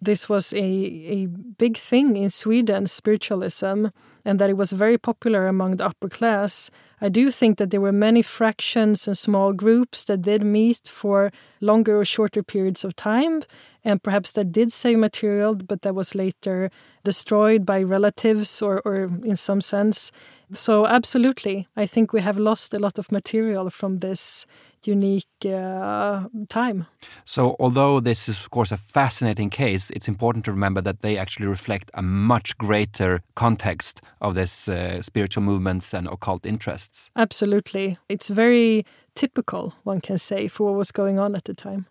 this 0.00 0.28
was 0.28 0.52
a, 0.52 0.56
a 0.62 1.26
big 1.26 1.76
thing 1.76 2.16
in 2.16 2.30
Sweden, 2.30 2.86
spiritualism. 2.86 3.86
and 4.28 4.38
that 4.38 4.50
it 4.50 4.58
was 4.58 4.72
very 4.72 4.98
popular 4.98 5.46
among 5.46 5.76
the 5.76 5.86
upper 5.86 6.08
class. 6.08 6.70
I 7.00 7.08
do 7.08 7.30
think 7.30 7.58
that 7.58 7.70
there 7.70 7.80
were 7.80 7.92
many 7.92 8.22
fractions 8.22 9.06
and 9.06 9.16
small 9.16 9.52
groups 9.52 10.04
that 10.04 10.22
did 10.22 10.42
meet 10.42 10.88
for 10.88 11.30
longer 11.60 12.00
or 12.00 12.04
shorter 12.04 12.42
periods 12.42 12.84
of 12.84 12.96
time, 12.96 13.42
and 13.84 14.02
perhaps 14.02 14.32
that 14.32 14.52
did 14.52 14.72
save 14.72 14.98
material, 14.98 15.54
but 15.54 15.82
that 15.82 15.94
was 15.94 16.14
later 16.14 16.70
destroyed 17.04 17.64
by 17.64 17.82
relatives 17.82 18.60
or, 18.60 18.80
or 18.84 19.10
in 19.24 19.36
some 19.36 19.60
sense. 19.60 20.10
So, 20.52 20.86
absolutely, 20.86 21.68
I 21.76 21.86
think 21.86 22.12
we 22.12 22.20
have 22.22 22.38
lost 22.38 22.74
a 22.74 22.78
lot 22.78 22.98
of 22.98 23.12
material 23.12 23.70
from 23.70 23.98
this 23.98 24.46
unique 24.86 25.26
uh, 25.44 26.24
time. 26.48 26.86
So, 27.24 27.56
although 27.58 28.00
this 28.00 28.28
is, 28.28 28.40
of 28.40 28.50
course, 28.50 28.72
a 28.72 28.76
fascinating 28.76 29.50
case, 29.50 29.90
it's 29.90 30.08
important 30.08 30.44
to 30.44 30.52
remember 30.52 30.80
that 30.82 31.02
they 31.02 31.16
actually 31.16 31.46
reflect 31.46 31.90
a 31.94 32.02
much 32.02 32.56
greater 32.58 33.20
context 33.34 34.00
of 34.20 34.34
this 34.34 34.68
uh, 34.68 35.02
spiritual 35.02 35.42
movements 35.42 35.94
and 35.94 36.06
occult 36.08 36.46
interests. 36.46 37.10
Absolutely. 37.16 37.98
It's 38.08 38.28
very 38.28 38.84
typical, 39.14 39.74
one 39.84 40.00
can 40.00 40.18
say, 40.18 40.48
for 40.48 40.70
what 40.70 40.78
was 40.78 40.92
going 40.92 41.18
on 41.18 41.34
at 41.34 41.44
the 41.44 41.54
time. 41.54 41.86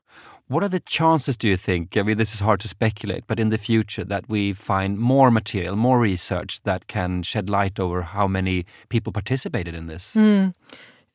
What 0.49 0.63
are 0.63 0.69
the 0.69 0.79
chances, 0.79 1.35
do 1.35 1.49
you 1.49 1.57
think? 1.57 1.97
I 1.97 2.03
mean, 2.03 2.17
this 2.17 2.33
is 2.33 2.39
hard 2.39 2.61
to 2.61 2.69
speculate, 2.69 3.25
but 3.27 3.37
in 3.37 3.49
the 3.49 3.57
future, 3.57 4.05
that 4.05 4.29
we 4.29 4.53
find 4.53 4.97
more 4.97 5.29
material, 5.29 5.75
more 5.75 5.99
research 5.99 6.61
that 6.63 6.87
can 6.87 7.21
shed 7.23 7.49
light 7.49 7.81
over 7.81 8.01
how 8.01 8.27
many 8.27 8.65
people 8.87 9.11
participated 9.11 9.75
in 9.75 9.87
this? 9.87 10.13
Mm 10.15 10.53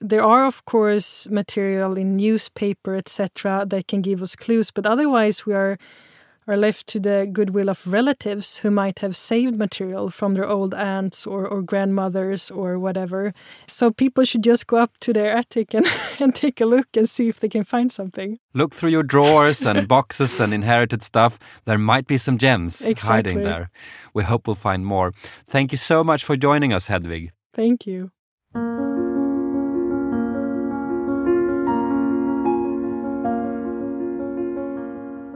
there 0.03 0.25
are 0.25 0.45
of 0.45 0.65
course 0.65 1.29
material 1.29 1.97
in 1.97 2.17
newspaper 2.17 2.95
etc 2.97 3.65
that 3.67 3.87
can 3.89 4.03
give 4.03 4.23
us 4.23 4.37
clues 4.37 4.71
but 4.71 4.87
otherwise 4.87 5.47
we 5.47 5.55
are 5.55 5.79
are 6.47 6.57
left 6.57 6.87
to 6.89 6.99
the 6.99 7.29
goodwill 7.31 7.69
of 7.71 7.87
relatives 7.87 8.59
who 8.59 8.71
might 8.71 8.99
have 8.99 9.15
saved 9.15 9.57
material 9.57 10.11
from 10.11 10.35
their 10.35 10.47
old 10.47 10.75
aunts 10.75 11.27
or, 11.27 11.47
or 11.47 11.63
grandmothers 11.63 12.51
or 12.51 12.79
whatever. 12.79 13.33
So 13.67 13.91
people 13.91 14.25
should 14.25 14.43
just 14.43 14.67
go 14.67 14.79
up 14.79 14.99
to 15.01 15.13
their 15.13 15.31
attic 15.31 15.73
and, 15.75 15.87
and 16.21 16.35
take 16.35 16.61
a 16.61 16.67
look 16.67 16.89
and 16.97 17.09
see 17.09 17.29
if 17.29 17.39
they 17.39 17.49
can 17.49 17.65
find 17.65 17.93
something. 17.93 18.39
Look 18.55 18.75
through 18.75 18.91
your 18.91 19.05
drawers 19.05 19.65
and 19.65 19.87
boxes 19.97 20.41
and 20.41 20.53
inherited 20.53 21.03
stuff. 21.03 21.39
There 21.65 21.79
might 21.79 22.07
be 22.07 22.19
some 22.19 22.39
gems 22.39 22.87
exactly. 22.87 23.33
hiding 23.33 23.45
there. 23.45 23.71
We 24.13 24.25
hope 24.25 24.47
we'll 24.47 24.57
find 24.57 24.85
more. 24.85 25.13
Thank 25.47 25.73
you 25.73 25.79
so 25.79 26.03
much 26.03 26.25
for 26.25 26.37
joining 26.37 26.73
us, 26.73 26.89
Hedvig. 26.89 27.31
Thank 27.55 27.87
you. 27.87 28.11